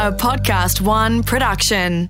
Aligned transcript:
a 0.00 0.10
Podcast 0.10 0.80
One 0.80 1.22
production. 1.22 2.08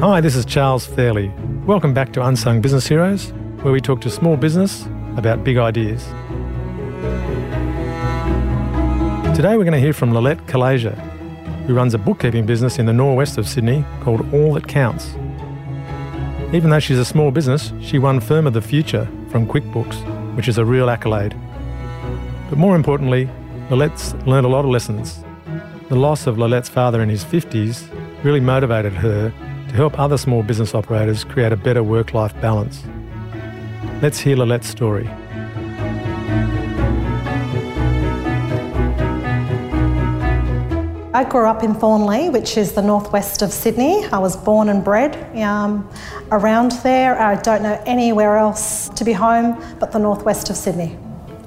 Hi, 0.00 0.20
this 0.20 0.36
is 0.36 0.44
Charles 0.44 0.86
Fairlie. 0.86 1.32
Welcome 1.66 1.94
back 1.94 2.12
to 2.12 2.24
Unsung 2.24 2.60
Business 2.60 2.86
Heroes, 2.86 3.32
where 3.62 3.72
we 3.72 3.80
talk 3.80 4.02
to 4.02 4.10
small 4.10 4.36
business 4.36 4.86
about 5.16 5.42
big 5.42 5.56
ideas. 5.56 6.04
Today 9.36 9.56
we're 9.56 9.64
going 9.64 9.72
to 9.72 9.80
hear 9.80 9.92
from 9.92 10.12
Lielette 10.12 10.46
Calleja, 10.46 10.94
who 11.66 11.74
runs 11.74 11.94
a 11.94 11.98
bookkeeping 11.98 12.46
business 12.46 12.78
in 12.78 12.86
the 12.86 12.92
northwest 12.92 13.36
of 13.36 13.48
Sydney 13.48 13.84
called 14.00 14.32
All 14.32 14.54
That 14.54 14.68
Counts. 14.68 15.16
Even 16.54 16.70
though 16.70 16.78
she's 16.78 17.00
a 17.00 17.04
small 17.04 17.32
business, 17.32 17.72
she 17.80 17.98
won 17.98 18.20
Firm 18.20 18.46
of 18.46 18.52
the 18.52 18.62
Future 18.62 19.08
from 19.28 19.44
QuickBooks, 19.44 20.13
which 20.36 20.48
is 20.48 20.58
a 20.58 20.64
real 20.64 20.90
accolade. 20.90 21.34
But 22.50 22.58
more 22.58 22.76
importantly, 22.76 23.28
Lielette's 23.70 24.14
learned 24.26 24.46
a 24.46 24.48
lot 24.48 24.64
of 24.64 24.70
lessons. 24.70 25.24
The 25.88 25.96
loss 25.96 26.26
of 26.26 26.36
Lielette's 26.36 26.68
father 26.68 27.02
in 27.02 27.08
his 27.08 27.24
50s 27.24 27.88
really 28.22 28.40
motivated 28.40 28.92
her 28.92 29.30
to 29.68 29.74
help 29.74 29.98
other 29.98 30.18
small 30.18 30.42
business 30.42 30.74
operators 30.74 31.24
create 31.24 31.52
a 31.52 31.56
better 31.56 31.82
work 31.82 32.14
life 32.14 32.38
balance. 32.40 32.82
Let's 34.02 34.20
hear 34.20 34.36
Lielette's 34.36 34.68
story. 34.68 35.08
I 41.14 41.22
grew 41.22 41.46
up 41.46 41.62
in 41.62 41.74
Thornleigh, 41.74 42.30
which 42.30 42.56
is 42.56 42.72
the 42.72 42.82
northwest 42.82 43.40
of 43.42 43.52
Sydney. 43.52 44.04
I 44.06 44.18
was 44.18 44.36
born 44.36 44.68
and 44.68 44.82
bred 44.82 45.14
um, 45.38 45.88
around 46.32 46.72
there. 46.82 47.16
I 47.16 47.40
don't 47.40 47.62
know 47.62 47.80
anywhere 47.86 48.36
else 48.36 48.88
to 48.88 49.04
be 49.04 49.12
home 49.12 49.62
but 49.78 49.92
the 49.92 50.00
northwest 50.00 50.50
of 50.50 50.56
Sydney. 50.56 50.98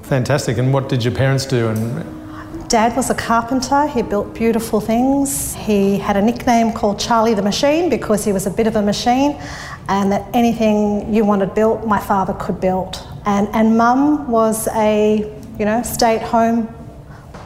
Fantastic. 0.04 0.56
And 0.56 0.72
what 0.72 0.88
did 0.88 1.04
your 1.04 1.14
parents 1.14 1.44
do? 1.44 1.68
And 1.68 2.70
Dad 2.70 2.96
was 2.96 3.10
a 3.10 3.14
carpenter. 3.14 3.86
He 3.88 4.00
built 4.00 4.34
beautiful 4.34 4.80
things. 4.80 5.54
He 5.54 5.98
had 5.98 6.16
a 6.16 6.22
nickname 6.22 6.72
called 6.72 6.98
Charlie 6.98 7.34
the 7.34 7.42
Machine 7.42 7.90
because 7.90 8.24
he 8.24 8.32
was 8.32 8.46
a 8.46 8.50
bit 8.50 8.66
of 8.66 8.76
a 8.76 8.82
machine, 8.82 9.38
and 9.90 10.10
that 10.10 10.26
anything 10.32 11.12
you 11.12 11.26
wanted 11.26 11.54
built, 11.54 11.86
my 11.86 12.00
father 12.00 12.32
could 12.32 12.58
build. 12.58 13.06
And 13.26 13.48
and 13.52 13.76
Mum 13.76 14.30
was 14.30 14.66
a 14.68 15.18
you 15.58 15.66
know 15.66 15.82
stay-at-home 15.82 16.74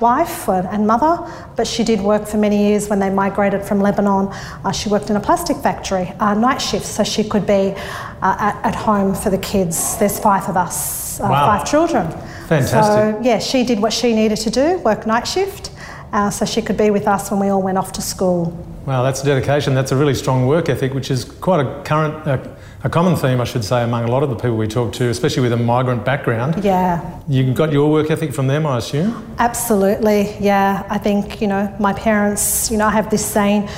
wife 0.03 0.49
and 0.49 0.87
mother, 0.87 1.17
but 1.57 1.67
she 1.67 1.85
did 1.85 2.01
work 2.01 2.27
for 2.27 2.37
many 2.37 2.69
years 2.69 2.89
when 2.89 2.99
they 2.99 3.09
migrated 3.09 3.63
from 3.63 3.81
Lebanon. 3.81 4.29
Uh, 4.65 4.73
she 4.73 4.89
worked 4.91 5.09
in 5.09 5.17
a 5.17 5.21
plastic 5.21 5.57
factory, 5.57 6.09
uh, 6.19 6.35
night 6.35 6.59
shifts, 6.59 6.89
so 6.89 7.05
she 7.05 7.25
could 7.25 7.47
be 7.47 7.73
uh, 8.21 8.37
at, 8.49 8.57
at, 8.65 8.75
home 8.75 9.15
for 9.15 9.31
the 9.31 9.39
kids. 9.39 9.97
There's 9.99 10.19
five 10.19 10.49
of 10.49 10.57
us, 10.57 11.21
uh, 11.21 11.29
Wow. 11.31 11.47
five 11.47 11.65
children. 11.65 12.11
Fantastic. 12.49 12.71
So, 12.71 13.21
yeah, 13.23 13.39
she 13.39 13.65
did 13.65 13.81
what 13.81 13.93
she 13.93 14.13
needed 14.13 14.37
to 14.39 14.51
do, 14.51 14.79
work 14.79 15.07
night 15.07 15.27
shift, 15.27 15.71
uh, 16.13 16.31
so 16.31 16.45
she 16.45 16.61
could 16.61 16.77
be 16.77 16.91
with 16.91 17.07
us 17.07 17.31
when 17.31 17.41
we 17.41 17.49
all 17.49 17.63
went 17.63 17.79
off 17.79 17.93
to 17.93 18.03
school. 18.03 18.53
wow, 18.85 19.03
that's 19.05 19.23
dedication. 19.23 19.75
That's 19.75 19.93
a 19.93 19.97
really 19.97 20.15
strong 20.15 20.47
work 20.47 20.69
ethic, 20.69 20.93
which 20.93 21.11
is 21.11 21.25
quite 21.25 21.61
a 21.65 21.83
current, 21.85 22.15
uh, 22.27 22.39
a 22.85 22.91
common 22.91 23.15
theme, 23.17 23.41
I 23.41 23.45
should 23.45 23.65
say, 23.65 23.85
among 23.85 24.05
a 24.05 24.11
lot 24.11 24.23
of 24.23 24.31
the 24.31 24.35
people 24.35 24.57
we 24.57 24.67
talk 24.67 24.93
to, 24.95 25.09
especially 25.09 25.43
with 25.43 25.53
a 25.53 25.57
migrant 25.57 26.05
background. 26.05 26.65
Yeah, 26.65 27.21
You 27.29 27.55
got 27.55 27.73
your 27.73 27.91
work 27.91 28.11
ethic 28.11 28.35
from 28.35 28.49
them, 28.49 28.67
I 28.67 28.79
assume? 28.79 29.35
Absolutely, 29.39 30.37
yeah. 30.41 30.85
I 30.91 30.99
think 30.99 31.41
you 31.41 31.47
know 31.47 31.75
my 31.79 31.93
parents. 31.93 32.71
You 32.71 32.79
know, 32.79 32.87
I 32.87 32.91
have 32.91 33.11
this 33.11 33.25
saying. 33.25 33.69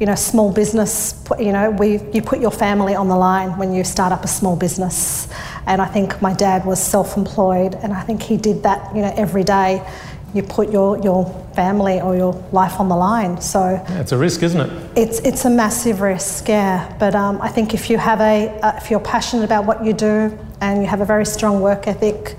You 0.00 0.06
know, 0.06 0.16
small 0.16 0.52
business. 0.52 1.24
You 1.38 1.52
know, 1.52 1.70
we 1.70 2.00
you 2.12 2.20
put 2.20 2.40
your 2.40 2.50
family 2.50 2.96
on 2.96 3.06
the 3.08 3.16
line 3.16 3.56
when 3.58 3.72
you 3.72 3.84
start 3.84 4.12
up 4.12 4.24
a 4.24 4.28
small 4.28 4.56
business, 4.56 5.28
and 5.66 5.80
I 5.80 5.86
think 5.86 6.20
my 6.20 6.32
dad 6.34 6.64
was 6.64 6.82
self-employed, 6.82 7.76
and 7.76 7.92
I 7.92 8.02
think 8.02 8.20
he 8.20 8.36
did 8.36 8.64
that. 8.64 8.94
You 8.96 9.02
know, 9.02 9.14
every 9.16 9.44
day, 9.44 9.86
you 10.34 10.42
put 10.42 10.70
your 10.70 10.98
your 11.02 11.24
family 11.54 12.00
or 12.00 12.16
your 12.16 12.32
life 12.52 12.80
on 12.80 12.88
the 12.88 12.96
line. 12.96 13.40
So 13.40 13.60
Yeah, 13.60 14.00
it's 14.00 14.12
a 14.12 14.18
risk, 14.18 14.42
isn't 14.42 14.60
it? 14.60 14.70
it's 14.96 15.18
it's 15.20 15.44
a 15.44 15.50
massive 15.50 16.00
risk, 16.00 16.48
yeah. 16.48 16.94
But 16.98 17.14
um, 17.14 17.40
I 17.40 17.48
think 17.48 17.72
if 17.74 17.88
you 17.90 17.98
have 17.98 18.20
a 18.20 18.48
uh, 18.62 18.76
if 18.76 18.90
you're 18.90 19.00
passionate 19.00 19.44
about 19.44 19.64
what 19.64 19.84
you 19.84 19.92
do 19.92 20.36
and 20.60 20.82
you 20.82 20.88
have 20.88 21.00
a 21.00 21.06
very 21.06 21.26
strong 21.26 21.60
work 21.60 21.86
ethic, 21.86 22.36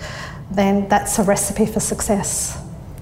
then 0.52 0.88
that's 0.90 1.20
a 1.20 1.24
recipe 1.24 1.66
for 1.66 1.80
success. 1.80 2.58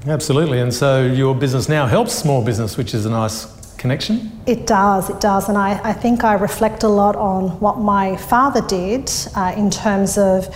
Absolutely. 0.08 0.60
And 0.60 0.74
so 0.74 1.06
your 1.06 1.34
business 1.34 1.70
now 1.70 1.86
helps 1.88 2.14
small 2.14 2.44
business, 2.44 2.78
which 2.78 2.94
is 2.94 3.06
a 3.06 3.10
nice 3.10 3.48
connection. 3.78 4.32
It 4.46 4.68
does, 4.68 5.10
it 5.10 5.20
does. 5.22 5.50
And 5.50 5.58
I, 5.58 5.80
I 5.84 5.94
think 5.94 6.24
I 6.24 6.34
reflect 6.34 6.84
a 6.84 6.88
lot 6.90 7.16
on 7.16 7.58
what 7.60 7.78
my 7.80 8.18
father 8.18 8.62
did 8.62 9.10
uh, 9.36 9.54
in 9.56 9.70
terms 9.70 10.18
of, 10.18 10.48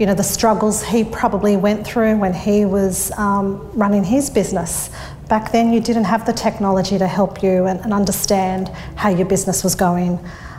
you 0.00 0.06
know, 0.06 0.14
the 0.14 0.24
struggles 0.24 0.82
he 0.82 1.04
probably 1.04 1.58
went 1.58 1.86
through 1.86 2.16
when 2.16 2.32
he 2.32 2.64
was 2.64 3.12
um, 3.18 3.70
running 3.78 4.02
his 4.02 4.30
business. 4.30 4.88
Back 5.28 5.52
then, 5.52 5.74
you 5.74 5.80
didn't 5.80 6.04
have 6.04 6.24
the 6.24 6.32
technology 6.32 6.96
to 6.96 7.06
help 7.06 7.42
you 7.42 7.66
and, 7.66 7.78
and 7.80 7.92
understand 7.92 8.70
how 8.96 9.10
your 9.10 9.26
business 9.26 9.62
was 9.62 9.74
going. 9.74 10.18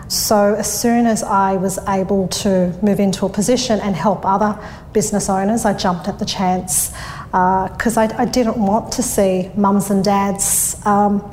So, 0.09 0.53
as 0.53 0.71
soon 0.71 1.07
as 1.07 1.23
I 1.23 1.55
was 1.55 1.79
able 1.87 2.27
to 2.27 2.77
move 2.83 2.99
into 2.99 3.25
a 3.25 3.29
position 3.29 3.79
and 3.79 3.95
help 3.95 4.25
other 4.27 4.59
business 4.93 5.27
owners, 5.27 5.65
I 5.65 5.73
jumped 5.73 6.07
at 6.07 6.19
the 6.19 6.25
chance 6.25 6.91
because 7.31 7.97
I, 7.97 8.15
I 8.21 8.25
didn't 8.25 8.57
want 8.57 8.91
to 8.93 9.01
see 9.01 9.49
mums 9.55 9.89
and 9.89 10.03
dads 10.03 10.79
um, 10.85 11.23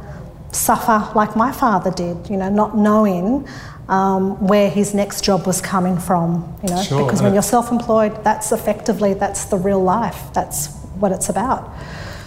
suffer 0.51 1.13
like 1.15 1.37
my 1.37 1.53
father 1.53 1.91
did, 1.91 2.31
you 2.31 2.39
know, 2.39 2.49
not 2.49 2.75
knowing 2.75 3.47
um, 3.89 4.47
where 4.47 4.69
his 4.69 4.95
next 4.95 5.25
job 5.25 5.47
was 5.47 5.61
coming 5.61 5.99
from, 5.99 6.55
you 6.63 6.69
know, 6.69 6.83
Sure, 6.83 7.05
because 7.05 7.23
when 7.23 7.33
you're 7.33 7.43
self-employed, 7.43 8.23
that's 8.23 8.53
effectively, 8.53 9.15
that's 9.15 9.47
the 9.47 9.57
real 9.57 9.83
life. 9.83 10.33
That's 10.35 10.75
what 11.01 11.13
it's 11.13 11.29
about. 11.29 11.73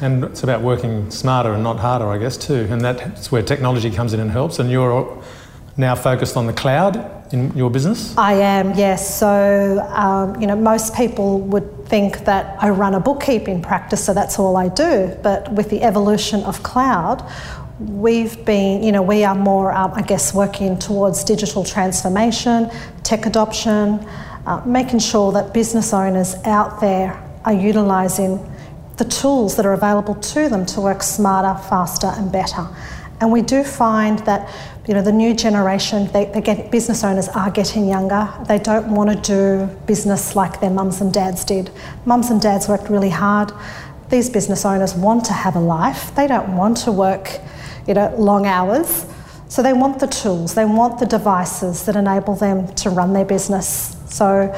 And 0.01 0.23
it's 0.23 0.41
about 0.41 0.61
working 0.61 1.11
smarter 1.11 1.53
and 1.53 1.63
not 1.63 1.77
harder, 1.77 2.07
I 2.07 2.17
guess, 2.17 2.35
too. 2.35 2.67
And 2.71 2.81
that's 2.81 3.31
where 3.31 3.43
technology 3.43 3.91
comes 3.91 4.13
in 4.13 4.19
and 4.19 4.31
helps. 4.31 4.57
And 4.57 4.71
you're 4.71 5.23
now 5.77 5.93
focused 5.95 6.35
on 6.35 6.47
the 6.47 6.53
cloud 6.53 7.33
in 7.33 7.55
your 7.55 7.69
business. 7.69 8.17
I 8.17 8.33
am, 8.33 8.73
yes. 8.73 9.17
So, 9.19 9.79
um, 9.91 10.39
you 10.41 10.47
know, 10.47 10.55
most 10.55 10.95
people 10.95 11.39
would 11.41 11.85
think 11.87 12.25
that 12.25 12.61
I 12.61 12.69
run 12.69 12.95
a 12.95 12.99
bookkeeping 12.99 13.61
practice, 13.61 14.03
so 14.03 14.13
that's 14.13 14.39
all 14.39 14.57
I 14.57 14.69
do. 14.69 15.15
But 15.21 15.51
with 15.53 15.69
the 15.69 15.83
evolution 15.83 16.43
of 16.43 16.63
cloud, 16.63 17.23
we've 17.89 18.43
been, 18.45 18.83
you 18.83 18.91
know, 18.91 19.01
we 19.01 19.23
are 19.23 19.35
more, 19.35 19.71
um, 19.71 19.91
I 19.93 20.01
guess, 20.01 20.33
working 20.33 20.77
towards 20.77 21.23
digital 21.23 21.63
transformation, 21.63 22.69
tech 23.03 23.25
adoption, 23.25 24.05
uh, 24.45 24.61
making 24.65 24.99
sure 24.99 25.31
that 25.31 25.53
business 25.53 25.93
owners 25.93 26.35
out 26.45 26.79
there 26.79 27.21
are 27.45 27.53
utilising 27.53 28.39
the 28.97 29.05
tools 29.05 29.55
that 29.55 29.65
are 29.65 29.73
available 29.73 30.15
to 30.15 30.47
them 30.47 30.65
to 30.67 30.81
work 30.81 31.01
smarter, 31.01 31.59
faster, 31.69 32.07
and 32.07 32.31
better. 32.31 32.67
And 33.19 33.31
we 33.31 33.41
do 33.41 33.63
find 33.63 34.19
that 34.19 34.49
you 34.87 34.95
know 34.95 35.01
the 35.01 35.11
new 35.11 35.35
generation, 35.35 36.07
they, 36.11 36.25
they 36.25 36.41
get 36.41 36.71
business 36.71 37.03
owners 37.03 37.27
are 37.29 37.51
getting 37.51 37.87
younger. 37.87 38.31
They 38.47 38.57
don't 38.57 38.93
want 38.93 39.11
to 39.11 39.21
do 39.21 39.75
business 39.85 40.35
like 40.35 40.59
their 40.59 40.71
mums 40.71 41.01
and 41.01 41.13
dads 41.13 41.45
did. 41.45 41.69
Mums 42.05 42.31
and 42.31 42.41
dads 42.41 42.67
worked 42.67 42.89
really 42.89 43.09
hard. 43.09 43.51
These 44.09 44.29
business 44.29 44.65
owners 44.65 44.95
want 44.95 45.23
to 45.25 45.33
have 45.33 45.55
a 45.55 45.59
life. 45.59 46.13
They 46.15 46.27
don't 46.27 46.57
want 46.57 46.77
to 46.77 46.91
work, 46.91 47.39
you 47.87 47.93
know, 47.93 48.13
long 48.17 48.45
hours. 48.45 49.05
So 49.47 49.61
they 49.61 49.73
want 49.73 49.99
the 49.99 50.07
tools. 50.07 50.55
They 50.55 50.65
want 50.65 50.99
the 50.99 51.05
devices 51.05 51.85
that 51.85 51.95
enable 51.95 52.35
them 52.35 52.73
to 52.75 52.89
run 52.89 53.13
their 53.13 53.25
business. 53.25 53.97
So 54.07 54.55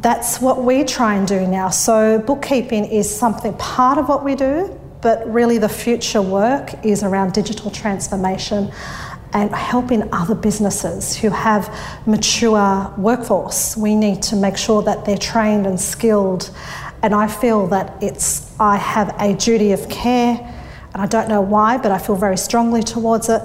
that's 0.00 0.40
what 0.40 0.64
we 0.64 0.84
try 0.84 1.14
and 1.14 1.28
do 1.28 1.46
now. 1.46 1.68
So, 1.68 2.18
bookkeeping 2.18 2.86
is 2.86 3.14
something 3.14 3.52
part 3.54 3.98
of 3.98 4.08
what 4.08 4.24
we 4.24 4.34
do, 4.34 4.78
but 5.02 5.30
really 5.30 5.58
the 5.58 5.68
future 5.68 6.22
work 6.22 6.72
is 6.84 7.02
around 7.02 7.34
digital 7.34 7.70
transformation 7.70 8.72
and 9.32 9.54
helping 9.54 10.12
other 10.12 10.34
businesses 10.34 11.16
who 11.16 11.28
have 11.28 11.72
mature 12.06 12.92
workforce. 12.96 13.76
We 13.76 13.94
need 13.94 14.22
to 14.22 14.36
make 14.36 14.56
sure 14.56 14.82
that 14.82 15.04
they're 15.04 15.18
trained 15.18 15.66
and 15.66 15.78
skilled. 15.78 16.50
And 17.02 17.14
I 17.14 17.28
feel 17.28 17.66
that 17.68 18.02
it's, 18.02 18.58
I 18.58 18.76
have 18.76 19.14
a 19.20 19.34
duty 19.34 19.72
of 19.72 19.88
care, 19.88 20.36
and 20.92 21.02
I 21.02 21.06
don't 21.06 21.28
know 21.28 21.40
why, 21.40 21.78
but 21.78 21.90
I 21.92 21.98
feel 21.98 22.16
very 22.16 22.36
strongly 22.36 22.82
towards 22.82 23.28
it 23.28 23.42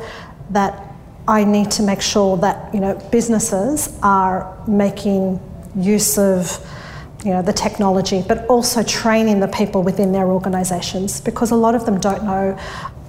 that 0.52 0.82
I 1.28 1.44
need 1.44 1.72
to 1.72 1.84
make 1.84 2.02
sure 2.02 2.38
that 2.38 2.74
you 2.74 2.80
know 2.80 2.96
businesses 3.12 3.98
are 4.04 4.56
making 4.68 5.40
use 5.76 6.18
of 6.18 6.60
you 7.24 7.32
know 7.32 7.42
the 7.42 7.54
technology, 7.54 8.24
but 8.28 8.46
also 8.48 8.84
training 8.84 9.40
the 9.40 9.48
people 9.48 9.82
within 9.84 10.12
their 10.12 10.28
organisations 10.28 11.22
because 11.22 11.52
a 11.52 11.56
lot 11.56 11.74
of 11.76 11.86
them 11.86 12.00
don't 12.00 12.24
know 12.24 12.58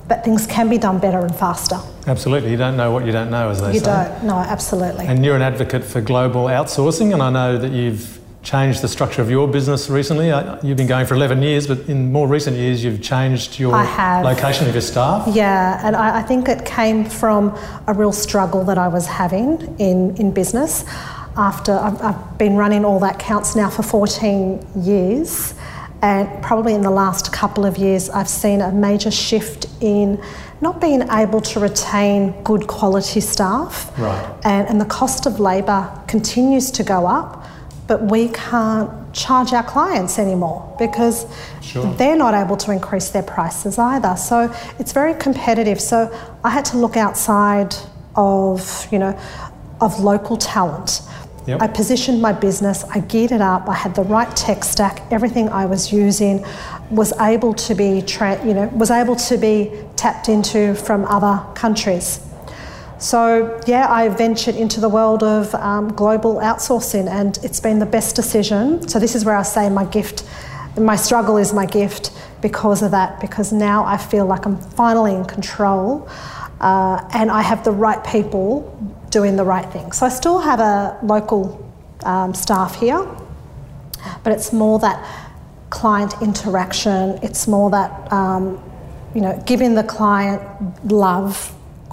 that 0.09 0.25
things 0.25 0.47
can 0.47 0.69
be 0.69 0.79
done 0.79 0.99
better 1.01 1.21
and 1.21 1.35
faster. 1.35 1.77
Absolutely. 2.07 2.53
You 2.53 2.57
don't 2.57 2.77
know 2.77 2.93
what 2.93 3.05
you 3.05 3.11
don't 3.13 3.29
know, 3.31 3.51
as 3.51 3.61
they 3.61 3.73
You 3.75 3.81
say. 3.81 3.87
don't, 3.87 4.25
no, 4.25 4.37
absolutely. 4.37 5.05
And 5.07 5.25
you're 5.25 5.35
an 5.35 5.43
advocate 5.43 5.83
for 5.85 6.01
global 6.01 6.45
outsourcing, 6.45 7.13
and 7.13 7.21
I 7.21 7.31
know 7.31 7.59
that 7.59 7.73
you've 7.73 8.21
changed 8.47 8.81
the 8.81 8.89
structure 8.89 9.21
of 9.21 9.29
your 9.29 9.49
business 9.49 9.91
recently. 9.91 10.31
Uh, 10.31 10.57
You've 10.63 10.77
been 10.77 10.87
going 10.87 11.05
for 11.05 11.15
11 11.15 11.43
years, 11.43 11.67
but 11.67 11.81
in 11.89 12.13
more 12.13 12.29
recent 12.29 12.57
years, 12.57 12.83
you've 12.85 13.03
changed 13.03 13.59
your 13.59 13.73
location 13.73 14.69
of 14.69 14.75
your 14.75 14.83
staff. 14.83 15.27
Yeah, 15.35 15.81
and 15.85 15.97
I, 15.97 16.21
I 16.21 16.23
think 16.23 16.49
it 16.49 16.65
came 16.65 17.05
from 17.05 17.59
a 17.89 17.93
real 17.93 18.13
struggle 18.13 18.63
that 18.65 18.79
I 18.79 18.87
was 18.87 19.07
having 19.07 19.61
in, 19.81 20.17
in 20.17 20.31
business. 20.31 20.85
after 21.37 21.73
I've, 21.73 22.01
I've 22.01 22.39
been 22.39 22.57
running 22.57 22.85
all 22.85 23.01
that 23.01 23.19
counts 23.19 23.57
now 23.57 23.69
for 23.69 23.83
14 23.83 24.65
years, 24.77 25.55
and 26.03 26.43
probably 26.43 26.75
in 26.75 26.83
the 26.83 26.91
last 26.91 27.33
couple 27.33 27.67
of 27.67 27.77
years, 27.77 28.09
I've 28.11 28.29
seen 28.29 28.61
a 28.61 28.71
major 28.71 29.11
shift 29.11 29.67
in 29.81 30.23
not 30.61 30.81
being 30.81 31.03
able 31.11 31.41
to 31.41 31.61
retain 31.61 32.43
good 32.43 32.67
quality 32.67 33.21
staff. 33.21 33.93
Right. 33.99 34.41
And, 34.45 34.69
and 34.69 34.81
the 34.81 34.87
cost 34.87 35.27
of 35.27 35.41
labour 35.41 35.91
continues 36.07 36.71
to 36.73 36.85
go 36.85 37.07
up, 37.07 37.46
but 37.87 38.03
we 38.03 38.29
can't 38.29 38.91
charge 39.13 39.53
our 39.53 39.63
clients 39.63 40.19
anymore 40.19 40.75
because 40.79 41.27
Sure. 41.61 41.87
they're 41.95 42.17
not 42.17 42.35
able 42.35 42.57
to 42.57 42.71
increase 42.73 43.09
their 43.11 43.23
prices 43.23 43.79
either. 43.79 44.17
So 44.17 44.53
it's 44.79 44.93
very 44.93 45.15
competitive. 45.15 45.81
So 45.81 46.11
I 46.45 46.51
had 46.51 46.65
to 46.67 46.77
look 46.79 46.97
outside 46.97 47.75
of, 48.15 48.87
you 48.91 48.99
know, 48.99 49.17
of 49.81 50.01
local 50.01 50.37
talent. 50.37 51.03
Yep. 51.47 51.63
I 51.63 51.69
positioned 51.69 52.21
my 52.21 52.33
business, 52.33 52.83
I 52.93 52.99
geared 53.01 53.31
it 53.31 53.41
up, 53.41 53.69
I 53.69 53.75
had 53.75 53.95
the 53.95 54.03
right 54.03 54.35
tech 54.35 54.65
stack, 54.65 55.01
everything 55.13 55.49
I 55.49 55.67
was 55.67 55.93
using 55.93 56.45
was 56.91 57.13
able 57.21 57.55
to 57.55 57.75
be, 57.75 58.03
tra- 58.03 58.45
you 58.45 58.53
know, 58.53 58.67
was 58.69 58.91
able 58.91 59.15
to 59.15 59.37
be 59.39 59.71
tapped 59.95 60.29
into 60.29 60.75
from 60.75 61.05
other 61.05 61.41
countries. 61.55 62.19
So 62.99 63.61
yeah, 63.67 63.87
I 63.91 64.09
ventured 64.09 64.55
into 64.55 64.81
the 64.81 64.89
world 64.89 65.23
of 65.23 65.55
um, 65.55 65.93
global 65.93 66.37
outsourcing, 66.37 67.09
and 67.09 67.39
it's 67.43 67.61
been 67.61 67.79
the 67.79 67.87
best 67.87 68.17
decision. 68.17 68.89
So 68.89 68.99
this 68.99 69.15
is 69.15 69.25
where 69.25 69.37
I 69.37 69.43
say 69.43 69.69
my 69.69 69.85
gift, 69.85 70.25
my 70.79 70.97
struggle 70.97 71.37
is 71.37 71.53
my 71.53 71.67
gift 71.67 72.11
because 72.41 72.83
of 72.83 72.93
that. 72.93 73.21
Because 73.21 73.53
now 73.53 73.85
I 73.85 73.99
feel 73.99 74.25
like 74.25 74.47
I'm 74.47 74.57
finally 74.57 75.15
in 75.15 75.27
control, 75.27 76.09
uh, 76.61 77.07
and 77.13 77.31
I 77.31 77.43
have 77.43 77.65
the 77.65 77.73
right 77.73 78.03
people 78.05 78.73
doing 79.11 79.37
the 79.37 79.45
right 79.45 79.71
thing. 79.73 79.93
So 79.93 80.07
I 80.07 80.09
still 80.09 80.39
have 80.39 80.61
a 80.61 80.99
local 81.03 81.71
um, 82.05 82.33
staff 82.33 82.77
here, 82.77 83.07
but 84.25 84.33
it's 84.33 84.55
more 84.55 84.79
that 84.79 85.05
client 85.69 86.15
interaction. 86.23 87.19
It's 87.23 87.47
more 87.47 87.71
that 87.71 88.11
um, 88.11 88.63
you 89.15 89.21
know, 89.21 89.43
giving 89.47 89.75
the 89.75 89.85
client 89.85 90.41
love 90.91 91.53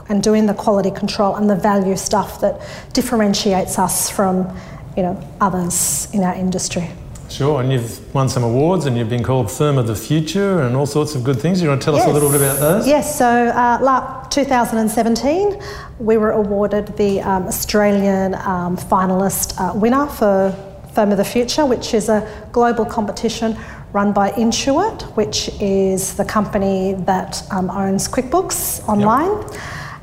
and 0.09 0.21
doing 0.21 0.45
the 0.45 0.53
quality 0.53 0.91
control 0.91 1.35
and 1.35 1.49
the 1.49 1.55
value 1.55 1.95
stuff 1.95 2.41
that 2.41 2.61
differentiates 2.93 3.79
us 3.79 4.09
from, 4.09 4.55
you 4.97 5.03
know, 5.03 5.21
others 5.39 6.07
in 6.13 6.23
our 6.23 6.35
industry. 6.35 6.89
Sure, 7.29 7.61
and 7.61 7.71
you've 7.71 8.13
won 8.13 8.29
some 8.29 8.43
awards 8.43 8.85
and 8.85 8.95
you've 8.95 9.09
been 9.09 9.23
called 9.23 9.49
Firm 9.49 9.79
of 9.79 9.87
the 9.87 9.95
Future 9.95 10.61
and 10.61 10.75
all 10.75 10.85
sorts 10.85 11.15
of 11.15 11.23
good 11.23 11.39
things. 11.39 11.61
You 11.61 11.69
want 11.69 11.81
to 11.81 11.85
tell 11.85 11.95
us 11.95 12.05
a 12.05 12.11
little 12.11 12.29
bit 12.29 12.41
about 12.41 12.59
those? 12.59 12.87
Yes, 12.87 13.17
so 13.17 13.25
uh, 13.25 13.79
la- 13.81 14.23
2017, 14.27 15.59
we 15.97 16.17
were 16.17 16.31
awarded 16.31 16.95
the 16.95 17.21
um, 17.21 17.47
Australian 17.47 18.35
um, 18.35 18.77
finalist 18.77 19.59
uh, 19.59 19.73
winner 19.73 20.05
for 20.05 20.55
Firm 20.93 21.11
of 21.11 21.17
the 21.17 21.25
Future, 21.25 21.65
which 21.65 21.95
is 21.95 22.07
a 22.07 22.47
global 22.51 22.85
competition 22.85 23.57
run 23.93 24.13
by 24.13 24.29
Intuit, 24.31 25.01
which 25.15 25.49
is 25.59 26.15
the 26.15 26.25
company 26.25 26.93
that 27.05 27.41
um, 27.51 27.71
owns 27.71 28.07
QuickBooks 28.07 28.87
online. 28.87 29.43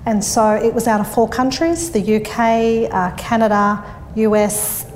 And 0.06 0.24
so 0.24 0.54
it 0.54 0.72
was 0.72 0.86
out 0.86 1.00
of 1.00 1.12
four 1.12 1.28
countries 1.28 1.90
the 1.90 2.16
UK, 2.16 2.92
uh, 2.92 3.14
Canada, 3.16 3.84
US, 4.16 4.86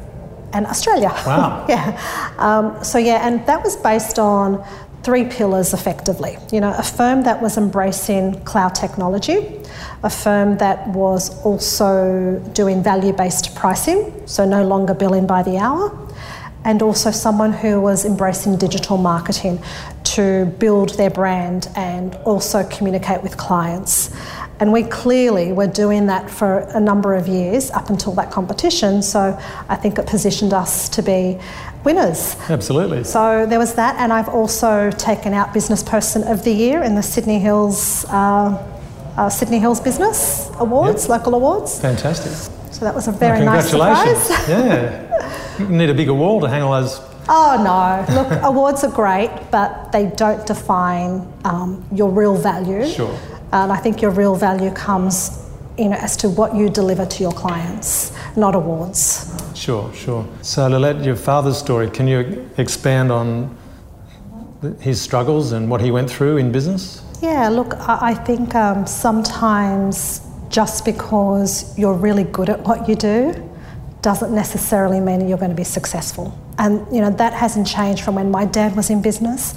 and 0.52 0.66
Australia. 0.66 1.10
Wow. 1.26 1.66
yeah. 1.68 2.34
Um, 2.38 2.82
so, 2.82 2.98
yeah, 2.98 3.26
and 3.26 3.44
that 3.46 3.62
was 3.62 3.76
based 3.76 4.18
on 4.18 4.64
three 5.02 5.24
pillars 5.24 5.74
effectively. 5.74 6.38
You 6.50 6.60
know, 6.60 6.74
a 6.76 6.82
firm 6.82 7.24
that 7.24 7.42
was 7.42 7.58
embracing 7.58 8.42
cloud 8.44 8.74
technology, 8.74 9.60
a 10.02 10.10
firm 10.10 10.56
that 10.58 10.88
was 10.88 11.44
also 11.44 12.38
doing 12.54 12.82
value 12.82 13.12
based 13.12 13.54
pricing, 13.54 14.26
so 14.26 14.46
no 14.46 14.66
longer 14.66 14.94
billing 14.94 15.26
by 15.26 15.42
the 15.42 15.58
hour, 15.58 15.96
and 16.64 16.80
also 16.80 17.10
someone 17.10 17.52
who 17.52 17.80
was 17.80 18.06
embracing 18.06 18.56
digital 18.56 18.96
marketing 18.96 19.62
to 20.04 20.46
build 20.58 20.96
their 20.96 21.10
brand 21.10 21.68
and 21.76 22.14
also 22.24 22.66
communicate 22.70 23.22
with 23.22 23.36
clients. 23.36 24.10
And 24.64 24.72
we 24.72 24.82
clearly 24.84 25.52
were 25.52 25.66
doing 25.66 26.06
that 26.06 26.30
for 26.30 26.60
a 26.74 26.80
number 26.80 27.12
of 27.14 27.28
years 27.28 27.70
up 27.72 27.90
until 27.90 28.12
that 28.14 28.30
competition. 28.30 29.02
So 29.02 29.38
I 29.68 29.76
think 29.76 29.98
it 29.98 30.06
positioned 30.06 30.54
us 30.54 30.88
to 30.88 31.02
be 31.02 31.38
winners. 31.84 32.34
Absolutely. 32.48 33.04
So 33.04 33.44
there 33.44 33.58
was 33.58 33.74
that, 33.74 33.96
and 34.00 34.10
I've 34.10 34.30
also 34.30 34.90
taken 34.92 35.34
out 35.34 35.52
Business 35.52 35.82
Person 35.82 36.22
of 36.26 36.44
the 36.44 36.50
Year 36.50 36.82
in 36.82 36.94
the 36.94 37.02
Sydney 37.02 37.38
Hills 37.40 38.06
uh, 38.08 38.56
uh, 39.18 39.28
Sydney 39.28 39.58
Hills 39.58 39.80
Business 39.82 40.48
Awards, 40.58 41.02
Yep. 41.02 41.10
local 41.10 41.34
awards. 41.34 41.78
Fantastic. 41.78 42.32
So 42.72 42.86
that 42.86 42.94
was 42.94 43.06
a 43.06 43.12
very 43.12 43.40
Well, 43.44 43.56
nice 43.56 43.68
congratulations. 43.68 44.22
surprise. 44.28 44.48
yeah. 44.48 45.58
You 45.58 45.66
need 45.68 45.90
a 45.90 45.94
bigger 45.94 46.14
wall 46.14 46.40
to 46.40 46.48
hang 46.48 46.62
all 46.62 46.72
those. 46.80 47.02
Oh 47.26 47.56
no! 47.64 48.14
Look, 48.14 48.42
awards 48.52 48.84
are 48.84 48.90
great, 48.90 49.30
but 49.50 49.92
they 49.92 50.06
don't 50.06 50.46
define 50.46 51.26
um, 51.46 51.82
your 51.90 52.10
real 52.10 52.34
value. 52.36 52.86
Sure. 52.86 53.14
And 53.54 53.70
I 53.70 53.76
think 53.76 54.02
your 54.02 54.10
real 54.10 54.34
value 54.34 54.72
comes, 54.72 55.48
you 55.78 55.88
know, 55.88 55.96
as 55.96 56.16
to 56.18 56.28
what 56.28 56.56
you 56.56 56.68
deliver 56.68 57.06
to 57.06 57.22
your 57.22 57.30
clients, 57.30 58.12
not 58.36 58.56
awards. 58.56 59.32
Sure, 59.54 59.94
sure. 59.94 60.26
So, 60.42 60.68
Lielette, 60.68 61.04
your 61.04 61.14
father's 61.14 61.56
story, 61.56 61.88
can 61.88 62.08
you 62.08 62.50
expand 62.58 63.12
on 63.12 63.56
his 64.80 65.00
struggles 65.00 65.52
and 65.52 65.70
what 65.70 65.80
he 65.80 65.92
went 65.92 66.10
through 66.10 66.38
in 66.38 66.50
business? 66.50 67.00
Yeah, 67.22 67.48
look, 67.48 67.74
I, 67.74 68.10
I 68.10 68.14
think 68.14 68.56
um, 68.56 68.88
sometimes 68.88 70.20
just 70.48 70.84
because 70.84 71.78
you're 71.78 71.94
really 71.94 72.24
good 72.24 72.50
at 72.50 72.60
what 72.62 72.88
you 72.88 72.96
do 72.96 73.34
doesn't 74.02 74.34
necessarily 74.34 74.98
mean 74.98 75.28
you're 75.28 75.38
going 75.38 75.50
to 75.50 75.56
be 75.56 75.64
successful. 75.64 76.36
And 76.58 76.86
you 76.94 77.00
know 77.00 77.10
that 77.10 77.32
hasn't 77.32 77.66
changed 77.66 78.02
from 78.04 78.16
when 78.16 78.30
my 78.30 78.44
dad 78.44 78.76
was 78.76 78.90
in 78.90 79.00
business 79.00 79.54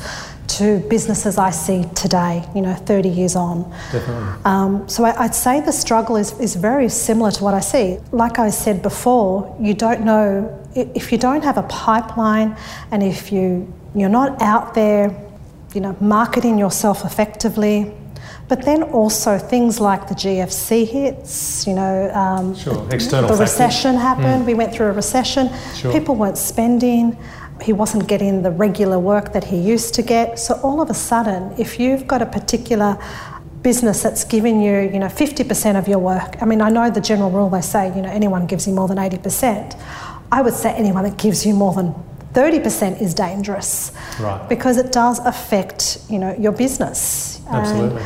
to 0.57 0.80
businesses 0.89 1.38
I 1.38 1.51
see 1.51 1.83
today. 1.95 2.44
You 2.56 2.62
know, 2.62 2.74
30 2.74 3.09
years 3.09 3.36
on. 3.36 3.69
Definitely. 3.92 4.44
Um, 4.45 4.88
so 4.88 5.04
I, 5.06 5.24
I'd 5.24 5.36
say 5.36 5.62
the 5.62 5.71
struggle 5.71 6.15
is, 6.15 6.38
is 6.39 6.56
very 6.56 6.89
similar 6.89 7.31
to 7.31 7.44
what 7.44 7.54
I 7.54 7.59
see. 7.59 7.98
Like 8.12 8.39
I 8.39 8.50
said 8.50 8.81
before, 8.81 9.56
you 9.59 9.74
don't 9.74 10.01
know 10.06 10.54
if 10.75 11.12
you 11.12 11.18
don't 11.18 11.44
have 11.44 11.57
a 11.57 11.63
pipeline 11.63 12.56
and 12.92 13.01
if 13.04 13.31
you 13.31 13.71
you're 13.95 14.09
not 14.09 14.42
out 14.42 14.74
there, 14.75 15.09
you 15.74 15.81
know, 15.81 15.95
marketing 16.00 16.57
yourself 16.60 17.03
effectively. 17.03 17.92
But 18.48 18.63
then 18.63 18.83
also 18.83 19.38
things 19.38 19.80
like 19.80 20.07
the 20.07 20.13
GFC 20.15 20.88
hits, 20.88 21.68
you 21.68 21.74
know, 21.74 22.10
um, 22.13 22.56
Sure, 22.56 22.88
external 22.92 23.30
the 23.30 23.36
factors. 23.36 23.39
recession 23.39 23.95
happened. 23.95 24.45
We 24.45 24.53
went 24.53 24.74
through 24.74 24.88
a 24.88 24.92
recession. 24.94 25.50
Sure. 25.75 25.92
People 25.92 26.15
weren't 26.15 26.38
spending. 26.38 27.18
He 27.62 27.74
wasn't 27.74 28.08
getting 28.08 28.43
the 28.43 28.51
regular 28.51 29.00
work 29.00 29.34
that 29.34 29.46
he 29.46 29.58
used 29.58 29.93
to 29.96 30.01
get. 30.01 30.39
So 30.39 30.60
all 30.63 30.82
of 30.82 30.89
a 30.89 30.93
sudden, 30.93 31.53
if 31.58 31.79
you've 31.79 32.08
got 32.08 32.22
a 32.22 32.25
particular 32.25 32.98
business 33.62 34.03
that's 34.03 34.24
giving 34.24 34.62
you, 34.62 34.79
you 34.93 35.00
know, 35.00 35.08
50% 35.08 35.77
of 35.77 35.88
your 35.88 36.00
work. 36.00 36.41
I 36.41 36.46
mean, 36.46 36.62
I 36.62 36.70
know 36.70 36.89
the 36.89 37.01
general 37.01 37.32
rule 37.32 37.50
they 37.50 37.62
say, 37.62 37.93
you 37.96 38.01
know, 38.01 38.10
anyone 38.10 38.46
gives 38.48 38.67
you 38.67 38.74
more 38.74 38.88
than 38.88 38.98
80%. 38.98 39.77
I 40.32 40.41
would 40.41 40.53
say 40.53 40.74
anyone 40.74 41.03
that 41.03 41.17
gives 41.17 41.46
you 41.46 41.53
more 41.53 41.74
than 41.74 41.93
30% 42.34 43.01
is 43.01 43.13
dangerous. 43.13 43.91
Right. 44.20 44.48
Because 44.48 44.77
it 44.77 44.91
does 44.91 45.20
affect, 45.20 45.98
you 46.10 46.20
know, 46.20 46.36
your 46.38 46.51
business. 46.51 47.41
Absolutely. 47.50 48.01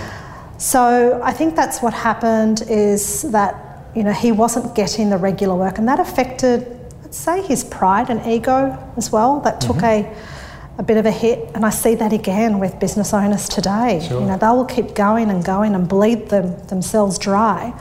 so 0.57 1.19
I 1.23 1.33
think 1.33 1.55
that's 1.55 1.81
what 1.81 1.93
happened 1.93 2.63
is 2.67 3.23
that 3.31 3.55
you 3.95 4.03
know 4.03 4.13
he 4.13 4.31
wasn't 4.31 4.73
getting 4.75 5.09
the 5.09 5.17
regular 5.17 5.55
work, 5.55 5.77
and 5.77 5.87
that 5.87 5.99
affected, 5.99 6.79
say, 7.11 7.41
his 7.41 7.63
pride 7.63 8.09
and 8.09 8.25
ego 8.25 8.77
as 8.97 9.11
well. 9.11 9.39
That 9.41 9.61
took 9.61 9.77
mm-hmm. 9.77 10.13
a 10.13 10.41
a 10.77 10.83
bit 10.83 10.97
of 10.97 11.05
a 11.05 11.11
hit, 11.11 11.51
and 11.53 11.65
I 11.65 11.69
see 11.69 11.95
that 11.95 12.11
again 12.11 12.59
with 12.59 12.79
business 12.79 13.13
owners 13.13 13.47
today. 13.47 14.03
Sure. 14.07 14.21
You 14.21 14.27
know, 14.27 14.37
they 14.37 14.47
will 14.47 14.65
keep 14.65 14.95
going 14.95 15.29
and 15.29 15.43
going 15.45 15.75
and 15.75 15.87
bleed 15.87 16.29
them 16.29 16.57
themselves 16.67 17.19
dry 17.19 17.73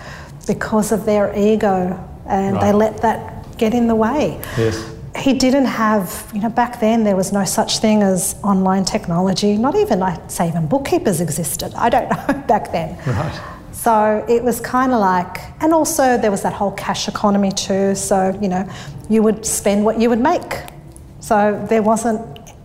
because 0.47 0.93
of 0.93 1.07
their 1.07 1.35
ego, 1.37 1.99
and 2.27 2.57
they 2.61 2.73
let 2.73 3.01
that 3.03 3.57
get 3.57 3.75
in 3.75 3.87
the 3.89 3.95
way 3.95 4.41
Yes. 4.57 4.83
he 5.17 5.35
didn't 5.35 5.67
have, 5.67 6.31
you 6.35 6.41
know, 6.41 6.49
back 6.49 6.81
then 6.81 7.05
there 7.05 7.17
was 7.17 7.33
no 7.33 7.45
such 7.45 7.79
thing 7.79 8.03
as 8.03 8.35
online 8.43 8.85
technology. 8.85 9.57
Not 9.57 9.77
even, 9.77 10.03
I'd 10.03 10.31
say, 10.31 10.49
even 10.49 10.67
bookkeepers 10.67 11.21
existed. 11.21 11.73
I 11.75 11.89
don't 11.91 12.09
know 12.11 12.43
back 12.47 12.73
then. 12.73 12.97
Right. 13.07 13.41
So 13.81 14.23
it 14.29 14.45
was 14.45 14.61
kind 14.61 14.93
of 14.93 15.01
like, 15.01 15.39
and 15.63 15.73
also 15.73 16.19
there 16.19 16.31
was 16.31 16.43
that 16.43 16.53
whole 16.53 16.73
cash 16.73 17.09
economy 17.09 17.51
too. 17.51 17.95
So, 17.95 18.39
you 18.43 18.49
know, 18.49 18.69
you 19.09 19.23
would 19.23 19.47
spend 19.47 19.87
what 19.87 19.99
you 19.99 20.11
would 20.11 20.21
make. 20.21 20.65
So 21.21 21.67
there 21.71 21.83
wasn't, 21.83 22.21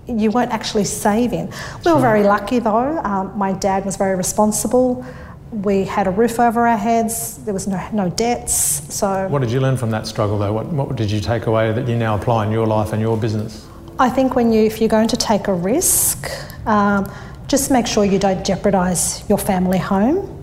you 0.08 0.30
weren't 0.30 0.52
actually 0.52 0.84
saving. 0.84 1.54
We 1.86 1.94
were 1.94 2.02
very 2.02 2.24
lucky 2.24 2.60
though. 2.60 2.98
Um, 2.98 3.32
my 3.38 3.54
dad 3.54 3.86
was 3.86 3.96
very 3.96 4.18
responsible. 4.18 5.06
We 5.52 5.86
had 5.86 6.08
a 6.08 6.12
roof 6.12 6.38
over 6.38 6.68
our 6.68 6.76
heads. 6.76 7.38
There 7.46 7.54
was 7.54 7.66
no, 7.66 7.82
no 7.94 8.10
debts. 8.10 8.54
So 8.94 9.30
What 9.30 9.40
did 9.40 9.52
you 9.52 9.62
learn 9.62 9.78
from 9.78 9.92
that 9.92 10.08
struggle, 10.08 10.38
though? 10.38 10.52
What, 10.52 10.66
what 10.66 10.98
did 10.98 11.10
you 11.10 11.22
take 11.22 11.46
away 11.46 11.72
that 11.72 11.88
you 11.88 11.96
now 11.96 12.16
apply 12.16 12.46
in 12.46 12.52
your 12.52 12.68
life 12.68 12.92
and 12.92 13.02
your 13.02 13.16
business? 13.16 13.66
I 14.00 14.10
think 14.10 14.36
when 14.36 14.52
you, 14.52 14.66
if 14.66 14.82
you're 14.82 14.90
going 14.90 15.08
to 15.08 15.16
take 15.16 15.48
a 15.48 15.54
risk, 15.54 16.30
um, 16.66 17.10
just 17.48 17.72
make 17.72 17.88
sure 17.88 18.04
you 18.04 18.20
don't 18.20 18.46
jeopardise 18.46 19.24
your 19.30 19.38
family 19.38 19.78
home. 19.78 20.34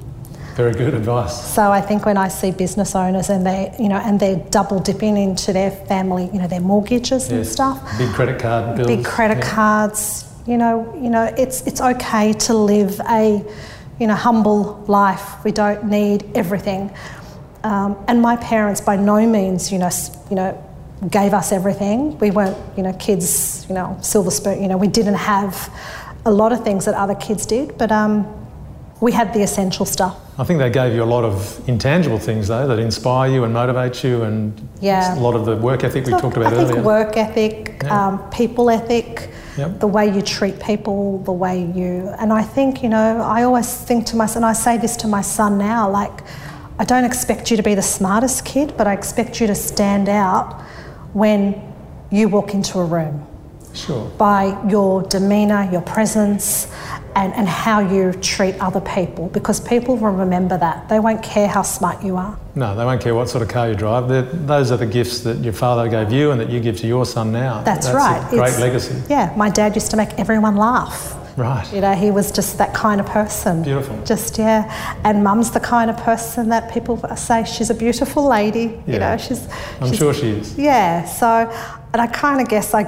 Very 0.57 0.73
good 0.73 0.95
advice. 0.95 1.55
So 1.55 1.71
I 1.73 1.81
think 1.81 2.05
when 2.05 2.17
I 2.17 2.29
see 2.29 2.51
business 2.51 2.95
owners 2.95 3.31
and 3.31 3.47
they, 3.47 3.75
you 3.79 3.89
know, 3.89 3.97
and 3.97 4.21
they're 4.21 4.37
double 4.51 4.81
dipping 4.81 5.17
into 5.17 5.53
their 5.53 5.71
family, 5.71 6.29
you 6.33 6.39
know, 6.39 6.47
their 6.47 6.61
mortgages 6.61 7.31
and 7.31 7.47
stuff, 7.47 7.81
Big 7.99 8.13
credit 8.13 8.39
card 8.39 8.77
bills. 8.77 8.87
big 8.87 9.05
credit 9.05 9.39
Yeah. 9.39 9.51
cards, 9.55 10.25
you 10.47 10.59
know, 10.59 10.93
you 11.01 11.09
know, 11.09 11.25
it's 11.39 11.63
it's 11.67 11.81
okay 11.81 12.33
to 12.35 12.55
live 12.55 13.01
a, 13.09 13.43
you 13.99 14.07
know, 14.07 14.15
humble 14.15 14.83
life. 14.89 15.43
We 15.45 15.53
don't 15.53 15.85
need 15.85 16.25
everything. 16.35 16.91
Um, 17.65 17.97
and 18.09 18.21
my 18.21 18.37
parents, 18.37 18.81
by 18.81 18.97
no 18.97 19.27
means, 19.27 19.71
you 19.73 19.79
know, 19.79 19.91
you 20.29 20.37
know, 20.37 20.59
gave 21.11 21.33
us 21.33 21.53
everything. 21.53 22.19
We 22.19 22.31
weren't, 22.31 22.57
you 22.77 22.83
know, 22.83 22.93
kids, 22.95 23.65
you 23.69 23.75
know, 23.75 23.97
silver 24.03 24.31
spoon. 24.31 24.61
You 24.63 24.69
know, 24.69 24.77
we 24.77 24.89
didn't 24.89 25.15
have 25.15 25.71
a 26.27 26.31
lot 26.31 26.53
of 26.53 26.63
things 26.65 26.85
that 26.85 26.95
other 26.95 27.15
kids 27.15 27.47
did, 27.47 27.79
but 27.79 27.91
um, 27.91 28.27
we 29.03 29.11
had 29.11 29.35
the 29.35 29.43
essential 29.43 29.85
stuff. 29.85 30.17
I 30.39 30.45
think 30.45 30.61
they 30.61 30.71
gave 30.71 30.95
you 30.95 31.03
a 31.03 31.11
lot 31.17 31.25
of 31.25 31.61
intangible 31.69 32.21
things 32.21 32.47
though 32.47 32.69
that 32.69 32.79
inspire 32.79 33.29
you 33.29 33.43
and 33.43 33.53
motivate 33.53 34.05
you, 34.05 34.23
and 34.23 34.53
Yeah. 34.81 35.19
a 35.19 35.21
lot 35.21 35.35
of 35.35 35.45
the 35.45 35.57
work 35.57 35.83
ethic 35.83 36.07
we 36.07 36.13
Look, 36.13 36.21
talked 36.23 36.37
about 36.37 36.53
I 36.53 36.57
think 36.57 36.71
earlier. 36.71 36.83
work 36.85 37.17
ethic, 37.17 37.83
Yeah. 37.85 38.07
um, 38.07 38.21
people 38.31 38.71
ethic, 38.71 39.29
Yep. 39.59 39.81
the 39.81 39.89
way 39.89 40.09
you 40.09 40.23
treat 40.23 40.61
people, 40.61 41.19
the 41.25 41.33
way 41.33 41.69
you. 41.75 42.11
And 42.21 42.33
I 42.33 42.43
think, 42.43 42.81
you 42.85 42.89
know, 42.89 43.21
I 43.21 43.43
always 43.43 43.67
think 43.75 44.07
to 44.07 44.17
myself, 44.17 44.37
and 44.37 44.47
I 44.47 44.53
say 44.53 44.79
this 44.79 44.95
to 44.99 45.09
my 45.09 45.21
son 45.21 45.59
now, 45.59 45.91
like, 45.91 46.23
I 46.79 46.85
don't 46.85 47.05
expect 47.05 47.51
you 47.51 47.57
to 47.57 47.63
be 47.65 47.75
the 47.75 47.83
smartest 47.83 48.45
kid, 48.45 48.75
but 48.77 48.87
I 48.87 48.93
expect 48.93 49.41
you 49.41 49.49
to 49.49 49.55
stand 49.57 50.09
out 50.09 50.61
when 51.13 51.61
you 52.11 52.29
walk 52.29 52.55
into 52.55 52.79
a 52.79 52.85
room 52.85 53.27
Sure. 53.75 54.09
by 54.19 54.59
your 54.69 55.03
demeanour, 55.03 55.69
your 55.73 55.81
presence, 55.83 56.71
and, 57.15 57.33
and 57.35 57.47
how 57.49 57.81
you 57.81 58.13
treat 58.21 58.55
other 58.61 58.81
people 58.81 59.29
because 59.29 59.61
people 59.61 59.97
will 59.97 60.11
remember 60.13 60.57
that. 60.59 60.89
They 60.89 60.99
won't 60.99 61.23
care 61.23 61.47
how 61.49 61.63
smart 61.63 62.03
you 62.03 62.17
are. 62.17 62.39
No, 62.55 62.75
they 62.75 62.85
won't 62.85 63.03
care 63.03 63.15
what 63.15 63.29
sort 63.29 63.43
of 63.43 63.49
car 63.49 63.69
you 63.69 63.75
drive. 63.75 64.09
They're, 64.09 64.23
those 64.23 64.71
are 64.71 64.77
the 64.79 64.87
gifts 64.87 65.21
that 65.21 65.39
your 65.39 65.53
father 65.53 65.89
gave 65.89 66.11
you 66.13 66.31
and 66.31 66.41
that 66.41 66.49
you 66.51 66.61
give 66.61 66.77
to 66.79 66.87
your 66.87 67.05
son 67.07 67.33
now. 67.33 67.63
That's, 67.63 67.91
right. 67.91 68.19
A 68.27 68.31
great 68.31 68.49
It's- 68.49 68.61
legacy. 68.61 69.03
Yeah, 69.09 69.33
my 69.37 69.51
dad 69.51 69.75
used 69.75 69.91
to 69.91 69.97
make 69.97 70.11
everyone 70.19 70.57
laugh. 70.57 71.19
Right. 71.37 71.67
You 71.73 71.81
know, 71.81 71.95
he 71.95 72.11
was 72.11 72.31
just 72.31 72.59
that 72.59 72.75
kind 72.75 73.01
of 73.01 73.07
person. 73.07 73.63
Beautiful. 73.63 73.99
Just 74.05 74.37
yeah, 74.37 74.99
and 75.03 75.25
Mum's 75.25 75.51
the 75.51 75.61
kind 75.61 75.89
of 75.91 75.97
person 75.97 76.51
that 76.51 76.71
people 76.71 76.99
say 77.17 77.45
she's 77.45 77.71
a 77.71 77.75
beautiful 77.75 78.29
lady. 78.29 78.79
Yeah. 78.87 78.93
You 78.93 78.99
know, 78.99 79.17
she's. 79.17 79.49
I'm 79.81 79.87
she's- 79.87 79.97
sure 79.99 80.13
she 80.13 80.29
is. 80.29 80.59
Yeah. 80.59 81.07
So, 81.07 81.27
and 81.95 82.03
I 82.03 82.07
kind 82.07 82.43
of 82.43 82.49
guess 82.49 82.75
like, 82.75 82.87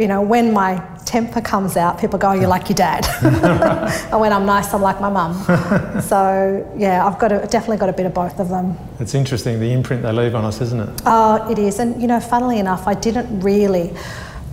you 0.00 0.08
know, 0.08 0.22
when 0.22 0.52
my 0.52 0.82
temper 1.04 1.42
comes 1.42 1.76
out, 1.76 2.00
people 2.00 2.18
go, 2.18 2.30
oh, 2.30 2.32
"You're 2.32 2.48
like 2.48 2.70
your 2.70 2.76
dad," 2.76 3.06
and 4.10 4.18
when 4.20 4.32
I'm 4.32 4.46
nice, 4.46 4.72
I'm 4.72 4.80
like 4.80 4.98
my 4.98 5.10
mum. 5.10 5.34
so 6.02 6.66
yeah, 6.76 7.06
I've 7.06 7.18
got 7.18 7.32
a, 7.32 7.46
definitely 7.46 7.76
got 7.76 7.90
a 7.90 7.92
bit 7.92 8.06
of 8.06 8.14
both 8.14 8.40
of 8.40 8.48
them. 8.48 8.78
It's 8.98 9.14
interesting 9.14 9.60
the 9.60 9.72
imprint 9.72 10.02
they 10.02 10.12
leave 10.12 10.34
on 10.34 10.46
us, 10.46 10.62
isn't 10.62 10.80
it? 10.80 11.02
Oh, 11.04 11.50
it 11.50 11.58
is. 11.58 11.78
And, 11.78 12.00
you 12.00 12.08
know, 12.08 12.18
funnily 12.18 12.58
enough, 12.58 12.86
I 12.86 12.94
didn't 12.94 13.40
really 13.40 13.94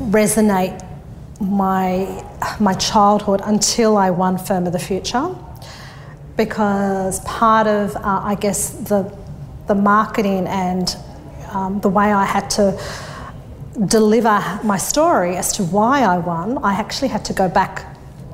resonate 0.02 0.84
my, 1.40 2.24
my 2.60 2.74
childhood 2.74 3.42
until 3.46 3.96
I 3.96 4.10
won 4.10 4.38
Firm 4.38 4.68
of 4.68 4.74
the 4.74 4.80
Future 4.80 5.34
because 6.36 7.22
part 7.22 7.68
of, 7.68 7.96
uh, 7.96 8.02
I 8.24 8.36
guess, 8.36 8.72
the, 8.72 9.16
the 9.68 9.76
marketing 9.76 10.46
and 10.48 10.96
um, 11.52 11.80
the 11.80 11.90
way 11.90 12.12
I 12.12 12.26
had 12.26 12.50
to 12.52 12.80
deliver 13.86 14.60
my 14.64 14.78
story 14.78 15.36
as 15.36 15.52
to 15.54 15.64
why 15.64 16.02
I 16.02 16.18
won, 16.18 16.58
I 16.64 16.74
actually 16.74 17.10
had 17.10 17.24
to 17.26 17.34
go 17.34 17.48
back 17.48 17.86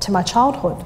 to 0.02 0.12
my 0.12 0.24
childhood. 0.24 0.84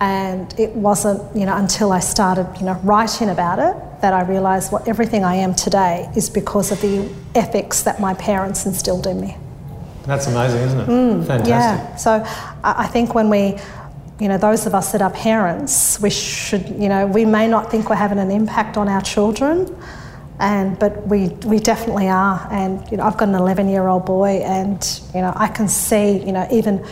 And 0.00 0.52
it 0.58 0.70
wasn't, 0.74 1.20
you 1.36 1.46
know, 1.46 1.56
until 1.56 1.92
I 1.92 2.00
started, 2.00 2.46
you 2.58 2.66
know, 2.66 2.74
writing 2.82 3.28
about 3.28 3.58
it 3.58 3.76
that 4.00 4.12
I 4.12 4.22
realised 4.22 4.72
what 4.72 4.88
everything 4.88 5.24
I 5.24 5.36
am 5.36 5.54
today 5.54 6.10
is 6.16 6.28
because 6.28 6.72
of 6.72 6.80
the 6.80 7.08
ethics 7.36 7.82
that 7.82 8.00
my 8.00 8.14
parents 8.14 8.66
instilled 8.66 9.06
in 9.06 9.20
me. 9.20 9.36
That's 10.06 10.26
amazing, 10.26 10.60
isn't 10.62 10.80
it? 10.80 10.86
Fantastic. 10.86 11.44
Mm, 11.44 11.48
Yeah. 11.48 11.96
So 11.96 12.24
I 12.64 12.86
think 12.88 13.14
when 13.14 13.30
we, 13.30 13.56
you 14.18 14.26
know, 14.28 14.38
those 14.38 14.66
of 14.66 14.74
us 14.74 14.90
that 14.90 15.02
are 15.02 15.10
parents, 15.10 16.00
we 16.00 16.10
should, 16.10 16.68
you 16.70 16.88
know, 16.88 17.06
we 17.06 17.24
may 17.24 17.46
not 17.46 17.70
think 17.70 17.88
we're 17.88 17.94
having 17.94 18.18
an 18.18 18.32
impact 18.32 18.76
on 18.76 18.88
our 18.88 19.00
children, 19.02 19.72
and 20.42 20.78
but 20.78 21.06
we 21.06 21.28
we 21.46 21.58
definitely 21.58 22.08
are. 22.08 22.46
And 22.50 22.86
you 22.90 22.96
know, 22.98 23.04
I've 23.04 23.16
got 23.16 23.28
an 23.28 23.34
11 23.34 23.68
year 23.68 23.86
old 23.86 24.04
boy, 24.04 24.42
and 24.44 25.00
you 25.14 25.20
know, 25.20 25.32
I 25.34 25.48
can 25.48 25.68
see, 25.68 26.18
you 26.18 26.32
know, 26.32 26.46
even. 26.50 26.84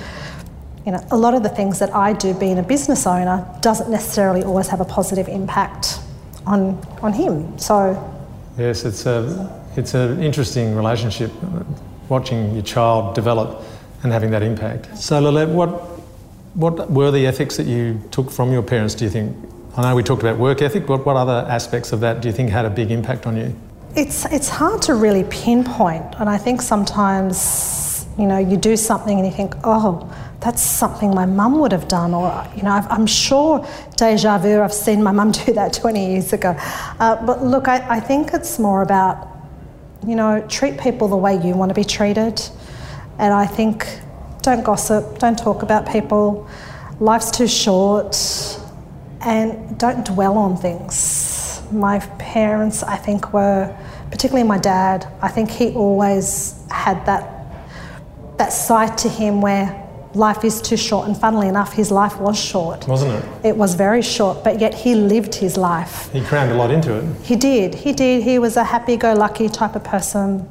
You 0.87 0.92
know, 0.92 1.07
a 1.11 1.16
lot 1.16 1.35
of 1.35 1.42
the 1.42 1.50
things 1.50 1.78
that 1.80 1.95
I 1.95 2.14
do 2.14 2.33
being 2.33 2.59
a 2.59 2.62
business 2.62 3.07
owner 3.07 3.47
doesn't 3.61 3.90
necessarily 3.90 4.42
always 4.42 4.66
have 4.69 4.80
a 4.80 4.85
positive 4.87 5.28
impact 5.28 6.00
on 6.47 6.83
on 7.02 7.12
him. 7.12 7.59
So 7.59 7.76
Yes, 8.57 8.85
it's 8.85 9.07
a 9.07 9.62
it's 9.76 9.95
an 9.95 10.23
interesting 10.23 10.75
relationship, 10.75 11.30
watching 12.09 12.52
your 12.52 12.62
child 12.62 13.14
develop 13.14 13.62
and 14.02 14.12
having 14.12 14.30
that 14.30 14.42
impact. 14.42 14.99
So, 14.99 15.21
Lielette, 15.23 15.52
what 15.52 15.69
what 16.54 16.90
were 16.90 17.11
the 17.11 17.26
ethics 17.26 17.57
that 17.57 17.66
you 17.66 18.00
took 18.11 18.30
from 18.30 18.52
your 18.52 18.62
parents? 18.62 18.95
Do 18.95 19.04
you 19.04 19.11
think? 19.11 19.37
I 19.77 19.83
know 19.83 19.95
we 19.95 20.03
talked 20.03 20.23
about 20.23 20.39
work 20.39 20.62
ethic, 20.62 20.87
but 20.87 21.07
what 21.07 21.17
other 21.17 21.47
aspects 21.49 21.93
of 21.93 22.00
that 22.00 22.21
do 22.21 22.29
you 22.29 22.35
think 22.35 22.50
had 22.50 22.65
a 22.65 22.71
big 22.71 22.91
impact 22.91 23.27
on 23.27 23.37
you? 23.37 23.55
It's 23.95 24.25
it's 24.27 24.49
hard 24.49 24.83
to 24.83 24.95
really 24.95 25.25
pinpoint, 25.25 26.17
and 26.19 26.29
I 26.29 26.39
think 26.39 26.61
sometimes 26.61 28.07
you 28.19 28.27
know 28.27 28.39
you 28.39 28.57
do 28.57 28.77
something 28.77 29.19
and 29.19 29.27
you 29.27 29.33
think, 29.33 29.55
oh, 29.62 30.12
that's 30.41 30.62
something 30.62 31.15
my 31.15 31.27
mum 31.27 31.59
would 31.61 31.71
have 31.73 31.87
done, 31.87 32.15
or 32.15 32.47
you 32.57 32.62
know, 32.62 32.71
I've, 32.71 32.91
I'm 32.91 33.07
sure 33.07 33.67
deja 33.97 34.39
vu. 34.39 34.61
I've 34.61 34.73
seen 34.73 35.03
my 35.03 35.12
mum 35.12 35.31
do 35.47 35.53
that 35.53 35.73
20 35.73 36.12
years 36.12 36.33
ago. 36.33 36.57
Uh, 36.99 37.25
but 37.25 37.45
look, 37.45 37.69
I, 37.69 37.97
I 37.97 38.00
think 38.00 38.33
it's 38.35 38.59
more 38.59 38.83
about 38.83 39.29
you 40.07 40.17
know 40.17 40.45
treat 40.49 40.81
people 40.81 41.07
the 41.07 41.17
way 41.17 41.41
you 41.41 41.55
want 41.55 41.71
to 41.71 41.75
be 41.75 41.85
treated, 41.85 42.43
and 43.19 43.33
I 43.33 43.47
think 43.47 43.87
don't 44.43 44.65
gossip, 44.65 45.19
don't 45.19 45.39
talk 45.39 45.62
about 45.62 45.89
people. 45.89 46.49
Life's 46.99 47.31
too 47.31 47.49
short, 47.49 48.15
and 49.21 49.79
don't 49.79 50.05
dwell 50.05 50.37
on 50.39 50.57
things. 50.57 51.62
My 51.71 51.99
parents, 52.19 52.83
I 52.83 52.97
think, 52.97 53.33
were 53.33 53.77
particularly 54.11 54.47
my 54.49 54.59
dad. 54.59 55.07
I 55.23 55.29
think 55.29 55.50
he 55.50 55.75
always 55.75 56.65
had 56.71 57.05
that 57.07 57.37
that 58.39 58.53
side 58.53 58.97
to 58.97 59.09
him 59.09 59.43
where 59.43 59.87
life 60.15 60.45
is 60.45 60.62
too 60.62 60.77
short. 60.77 61.07
And 61.07 61.17
funnily 61.17 61.47
enough, 61.47 61.75
his 61.75 61.91
life 61.91 62.19
was 62.19 62.39
short. 62.39 62.89
Wasn't 62.89 63.12
it? 63.12 63.25
It 63.49 63.57
was 63.57 63.75
very 63.75 64.03
short, 64.03 64.43
but 64.43 64.59
yet 64.61 64.75
he 64.75 64.95
lived 64.95 65.35
his 65.35 65.57
life. 65.59 66.11
He 66.11 66.23
crammed 66.23 66.50
a 66.50 66.55
lot 66.55 66.71
into 66.71 66.97
it. 66.97 67.05
He 67.23 67.37
did. 67.37 67.75
He 67.75 67.93
did. 67.93 68.23
He 68.23 68.39
was 68.39 68.57
a 68.57 68.65
happy-go-lucky 68.65 69.50
type 69.50 69.77
of 69.77 69.85
person. 69.85 70.49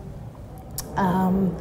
Um, 0.96 1.58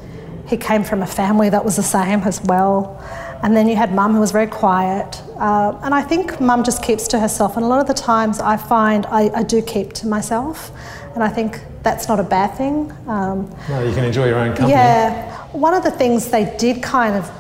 he 0.47 0.57
came 0.57 0.85
from 0.85 1.03
a 1.03 1.07
family 1.07 1.49
that 1.50 1.65
was 1.65 1.77
the 1.77 1.83
same 1.83 2.21
as 2.21 2.43
well. 2.43 3.03
And 3.42 3.57
then 3.57 3.68
you 3.68 3.76
had 3.76 3.95
mum 3.95 4.14
who 4.14 4.21
was 4.21 4.33
very 4.33 4.47
quiet. 4.49 5.23
Uh, 5.37 5.78
and 5.83 5.95
I 5.95 6.02
think 6.02 6.40
mum 6.40 6.64
just 6.64 6.83
keeps 6.83 7.07
to 7.09 7.18
herself. 7.21 7.57
And 7.57 7.64
a 7.64 7.68
lot 7.68 7.80
of 7.80 7.87
the 7.87 7.95
times 7.95 8.40
I 8.40 8.57
find 8.57 9.07
I, 9.07 9.30
I 9.35 9.42
do 9.45 9.62
keep 9.62 9.92
to 9.95 10.07
myself. 10.09 10.73
And 11.14 11.23
I 11.23 11.28
think 11.28 11.61
that's 11.83 12.09
not 12.09 12.18
a 12.18 12.25
bad 12.25 12.57
thing. 12.57 12.92
Um, 13.07 13.49
No, 13.68 13.83
you 13.83 13.95
can 13.95 14.04
enjoy 14.04 14.26
your 14.26 14.38
own 14.38 14.50
company. 14.50 14.71
yeah. 14.73 15.37
One 15.52 15.73
of 15.75 15.83
the 15.85 15.90
things 15.90 16.30
they 16.30 16.54
did 16.59 16.83
kind 16.83 17.14
of, 17.14 17.30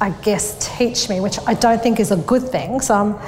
I 0.00 0.10
guess, 0.10 0.56
teach 0.76 1.08
me, 1.08 1.20
which 1.20 1.38
I 1.46 1.54
don't 1.54 1.82
think 1.82 1.98
is 2.00 2.10
a 2.12 2.16
good 2.16 2.42
thing, 2.42 2.80
so, 2.80 2.94
um, 2.94 3.20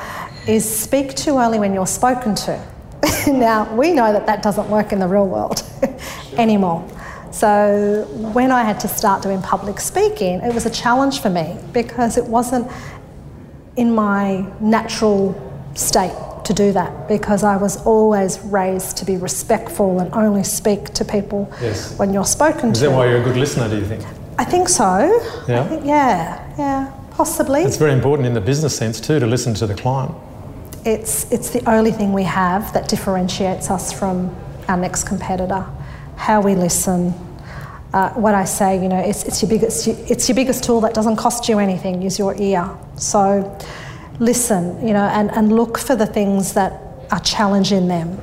is 0.47 0.65
speak 0.69 1.15
too 1.15 1.39
early 1.39 1.59
when 1.59 1.75
you're 1.75 1.87
spoken 1.87 2.35
to. 2.37 2.65
now, 3.27 3.73
we 3.75 3.93
know 3.93 4.13
that 4.13 4.27
that 4.27 4.43
doesn't 4.43 4.69
work 4.71 4.93
in 4.93 4.99
the 5.01 5.09
real 5.09 5.27
world 5.27 5.63
anymore. 6.39 6.89
So, 7.41 8.07
when 8.33 8.51
I 8.51 8.63
had 8.65 8.81
to 8.81 8.89
start 8.89 9.23
doing 9.23 9.43
public 9.43 9.79
speaking, 9.79 10.41
it 10.41 10.55
was 10.55 10.65
a 10.65 10.71
challenge 10.71 11.21
for 11.21 11.29
me 11.29 11.59
because 11.73 12.17
it 12.17 12.25
wasn't 12.25 12.67
in 13.77 13.95
my 13.95 14.47
natural 14.59 15.35
state 15.75 16.17
to 16.47 16.55
do 16.55 16.73
that 16.73 17.09
because 17.09 17.45
I 17.45 17.59
was 17.59 17.77
always 17.85 18.39
raised 18.41 18.97
to 18.99 19.05
be 19.05 19.19
respectful 19.19 20.01
and 20.01 20.11
only 20.15 20.45
speak 20.45 20.95
to 20.95 21.05
people 21.05 21.53
Yes. 21.61 21.99
when 21.99 22.15
you're 22.15 22.25
spoken 22.25 22.71
Is 22.71 22.79
to. 22.79 22.87
that 22.87 22.97
why 22.97 23.07
you're 23.07 23.21
a 23.21 23.25
good 23.25 23.37
listener, 23.37 23.69
do 23.69 23.77
you 23.77 23.85
think? 23.85 24.03
I 24.39 24.45
think 24.45 24.71
so. 24.71 24.89
Yeah? 25.47 25.61
I 25.61 25.69
think, 25.69 25.85
yeah, 25.85 26.55
yeah, 26.57 26.91
possibly. 27.11 27.61
It's 27.65 27.77
very 27.77 27.93
important 27.93 28.27
in 28.27 28.33
the 28.33 28.41
business 28.41 28.75
sense 28.75 28.99
too 28.99 29.21
to 29.21 29.27
listen 29.27 29.53
to 29.55 29.67
the 29.67 29.75
client. 29.75 30.15
It's, 30.87 31.31
it's 31.31 31.51
the 31.51 31.69
only 31.69 31.93
thing 31.93 32.15
we 32.15 32.23
have 32.23 32.73
that 32.73 32.89
differentiates 32.89 33.71
us 33.71 33.93
from 33.93 34.35
our 34.69 34.79
next 34.79 35.05
competitor. 35.05 35.67
How 36.17 36.41
we 36.41 36.55
listen. 36.55 37.13
Uh, 37.93 38.11
what 38.11 38.35
I 38.35 38.45
say, 38.45 38.83
you 38.83 38.89
know, 38.89 38.99
it's, 38.99 39.25
it's, 39.25 39.43
your 39.43 39.49
biggest, 39.49 39.89
it's 39.89 40.29
your 40.29 40.37
biggest 40.37 40.65
tool 40.65 40.81
that 40.83 40.93
doesn't 40.93 41.17
cost 41.17 41.49
you 41.49 41.59
anything, 41.59 42.03
is 42.03 42.19
your 42.19 42.35
ear. 42.41 42.69
So 42.97 43.59
listen, 44.19 44.87
you 44.87 44.93
know, 44.93 45.05
and, 45.05 45.31
and 45.33 45.53
look 45.53 45.79
for 45.79 45.97
the 45.97 46.07
things 46.07 46.53
that 46.55 46.81
are 47.11 47.21
challenging 47.21 47.89
them. 47.89 48.21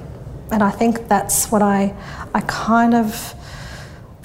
And 0.52 0.62
I 0.62 0.70
think 0.70 1.08
that's 1.08 1.52
what 1.52 1.62
I, 1.62 1.96
I 2.36 2.42
kind 2.42 2.94
of, 2.94 3.34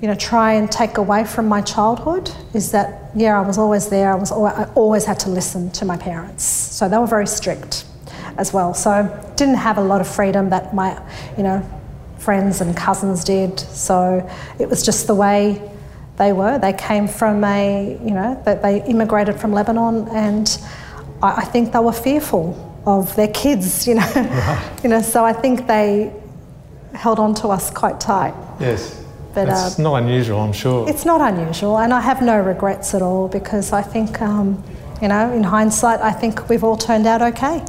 you 0.02 0.08
know, 0.08 0.14
try 0.14 0.54
and 0.54 0.70
take 0.70 0.98
away 0.98 1.24
from 1.24 1.48
my 1.48 1.62
childhood 1.62 2.30
is 2.52 2.72
that, 2.72 3.10
yeah, 3.14 3.40
I 3.40 3.46
was 3.46 3.58
always 3.58 3.88
there. 3.88 4.12
I, 4.12 4.16
was, 4.16 4.30
al- 4.30 4.46
I 4.46 4.64
always 4.74 5.04
had 5.04 5.18
to 5.20 5.30
listen 5.30 5.70
to 5.72 5.84
my 5.84 5.96
parents. 5.96 6.44
So 6.44 6.88
they 6.88 6.98
were 6.98 7.06
very 7.06 7.26
strict. 7.26 7.84
as 8.38 8.52
well. 8.52 8.72
So 8.72 9.04
didn't 9.36 9.56
have 9.56 9.76
a 9.78 9.82
lot 9.82 10.00
of 10.00 10.08
freedom 10.08 10.50
that 10.50 10.72
my, 10.74 11.00
you 11.36 11.42
know, 11.42 11.68
friends 12.18 12.60
and 12.60 12.76
cousins 12.76 13.24
did. 13.24 13.58
So 13.58 14.28
it 14.58 14.68
was 14.68 14.82
just 14.82 15.06
the 15.06 15.14
way 15.14 15.70
they 16.18 16.32
were. 16.32 16.58
They 16.58 16.72
came 16.72 17.08
from 17.08 17.42
a, 17.44 17.98
you 18.04 18.10
know, 18.10 18.40
that 18.44 18.62
they 18.62 18.84
immigrated 18.84 19.40
from 19.40 19.52
Lebanon, 19.52 20.08
and 20.08 20.60
I, 21.22 21.42
I, 21.42 21.44
think 21.44 21.72
they 21.72 21.78
were 21.78 21.92
fearful 21.92 22.82
of 22.84 23.14
their 23.16 23.28
kids, 23.28 23.86
you 23.88 23.94
know, 23.94 24.12
right. 24.14 24.80
you 24.82 24.90
know. 24.90 25.00
So 25.00 25.24
I 25.24 25.32
think 25.32 25.66
they 25.66 26.12
held 26.92 27.18
on 27.18 27.34
to 27.36 27.48
us 27.48 27.70
quite 27.70 28.00
tight. 28.00 28.34
Yes. 28.60 29.04
But 29.34 29.48
it's 29.48 29.78
uh, 29.78 29.82
not 29.82 30.02
unusual, 30.02 30.40
I'm 30.40 30.52
sure. 30.52 30.88
It's 30.88 31.04
not 31.04 31.20
unusual, 31.20 31.78
and 31.78 31.94
I 31.94 32.00
have 32.00 32.20
no 32.22 32.40
regrets 32.40 32.94
at 32.94 33.02
all 33.02 33.28
because 33.28 33.72
I 33.72 33.82
think, 33.82 34.20
um, 34.20 34.62
you 35.00 35.08
know, 35.08 35.32
in 35.32 35.44
hindsight, 35.44 36.00
I 36.00 36.12
think 36.12 36.48
we've 36.48 36.64
all 36.64 36.76
turned 36.76 37.06
out 37.06 37.22
okay. 37.22 37.64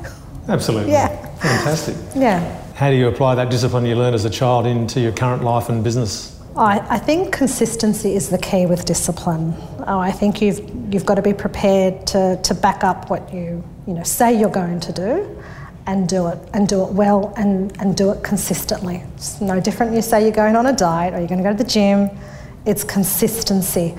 Absolutely. 0.48 0.91
Yeah. 0.94 1.10
Fantastic. 1.36 1.96
Yeah. 2.15 2.63
How 2.79 2.89
do 2.89 2.95
you 2.95 3.09
apply 3.09 3.36
that 3.36 3.50
discipline 3.50 3.86
you 3.86 3.95
learned 3.95 4.15
as 4.15 4.24
a 4.24 4.29
child 4.29 4.65
into 4.65 5.01
your 5.01 5.12
current 5.12 5.43
life 5.43 5.67
and 5.67 5.83
business? 5.83 6.39
I, 6.55 6.79
I 6.89 6.98
think 6.98 7.33
consistency 7.33 8.15
is 8.15 8.29
the 8.29 8.38
key 8.38 8.67
with 8.67 8.86
discipline. 8.86 9.53
Oh, 9.86 10.00
I 10.00 10.13
think 10.13 10.41
you've 10.41 10.62
you've 10.89 11.05
got 11.05 11.15
to 11.15 11.21
be 11.21 11.33
prepared 11.33 12.07
to, 12.07 12.39
to 12.41 12.53
back 12.53 12.86
up 12.86 13.09
what 13.09 13.33
you 13.33 13.62
you 13.86 13.93
know 13.93 14.03
say 14.03 14.31
you're 14.31 14.50
going 14.50 14.79
to 14.79 14.93
do, 14.93 15.43
and 15.88 16.07
do 16.07 16.27
it 16.27 16.39
and 16.53 16.69
do 16.69 16.86
it 16.86 16.93
well 16.93 17.33
and, 17.36 17.77
and 17.81 17.98
do 17.98 18.12
it 18.12 18.24
consistently. 18.24 19.03
It's 19.15 19.41
no 19.41 19.59
different. 19.59 19.93
You 19.93 20.01
say 20.01 20.24
you're 20.24 20.31
going 20.31 20.55
on 20.55 20.67
a 20.67 20.74
diet 20.74 21.13
or 21.13 21.17
you're 21.17 21.27
going 21.27 21.43
to 21.43 21.50
go 21.50 21.51
to 21.51 21.62
the 21.62 21.69
gym. 21.69 22.09
It's 22.65 22.86
consistency. 22.86 23.93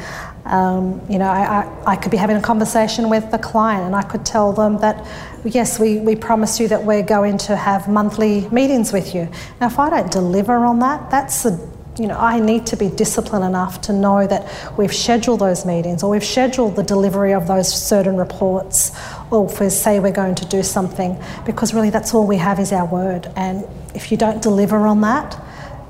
Um, 0.51 1.01
you 1.09 1.19
know, 1.19 1.29
I, 1.29 1.63
I, 1.63 1.93
I, 1.93 1.97
could 1.97 2.11
be 2.11 2.17
having 2.17 2.35
a 2.35 2.43
conversation 2.43 3.09
with 3.09 3.31
the 3.31 3.39
client 3.39 3.85
and 3.85 3.95
I 3.95 4.03
could 4.03 4.27
tell 4.27 4.53
them 4.53 4.79
that, 4.79 5.07
yes, 5.45 5.79
we, 5.79 5.99
we 5.99 6.17
promise 6.17 6.59
you 6.59 6.67
that 6.67 6.83
we're 6.83 7.05
going 7.05 7.39
to 7.39 7.55
have 7.55 7.87
monthly 7.89 8.49
meetings 8.49 8.93
with 8.93 9.15
you. 9.15 9.29
Now, 9.61 9.69
if 9.69 9.79
I 9.79 9.91
don't 9.91 10.11
deliver 10.11 10.65
on 10.65 10.81
that, 10.81 11.09
that's 11.09 11.45
a 11.45 11.57
you 11.99 12.07
know, 12.07 12.17
I 12.17 12.41
need 12.41 12.67
to 12.67 12.77
be 12.77 12.89
disciplined 12.89 13.45
enough 13.45 13.83
to 13.83 13.93
know 13.93 14.27
that 14.27 14.79
we've 14.79 14.95
scheduled 14.95 15.41
those 15.41 15.67
meetings 15.67 16.03
or 16.03 16.11
we've 16.11 16.25
scheduled 16.25 16.77
the 16.77 16.83
delivery 16.83 17.35
of 17.35 17.47
those 17.47 17.71
certain 17.71 18.17
reports 18.17 18.93
or 19.31 19.51
if 19.51 19.61
we 19.61 19.69
say 19.69 20.01
we're 20.01 20.11
going 20.11 20.35
to 20.37 20.47
do 20.47 20.63
something 20.63 21.21
because 21.45 21.75
really 21.75 21.91
that's 21.91 22.15
all 22.15 22.27
we 22.27 22.39
have 22.39 22.59
is 22.59 22.73
our 22.73 22.87
word 22.87 23.31
and 23.37 23.67
if 23.95 24.11
you 24.11 24.17
don't 24.17 24.41
deliver 24.41 24.87
on 24.87 25.03
that 25.03 25.39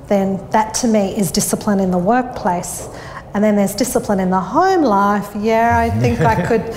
then 0.07 0.45
that 0.49 0.73
to 0.73 0.87
me 0.87 1.17
is 1.17 1.31
discipline 1.31 1.79
in 1.79 1.91
the 1.91 1.97
workplace 1.97 2.89
and 3.33 3.43
then 3.43 3.55
there's 3.55 3.75
discipline 3.75 4.19
in 4.19 4.29
the 4.29 4.39
home 4.39 4.81
life. 4.81 5.29
Yeah, 5.35 5.77
I 5.77 5.89
think 5.89 6.19
I 6.21 6.45
could. 6.47 6.75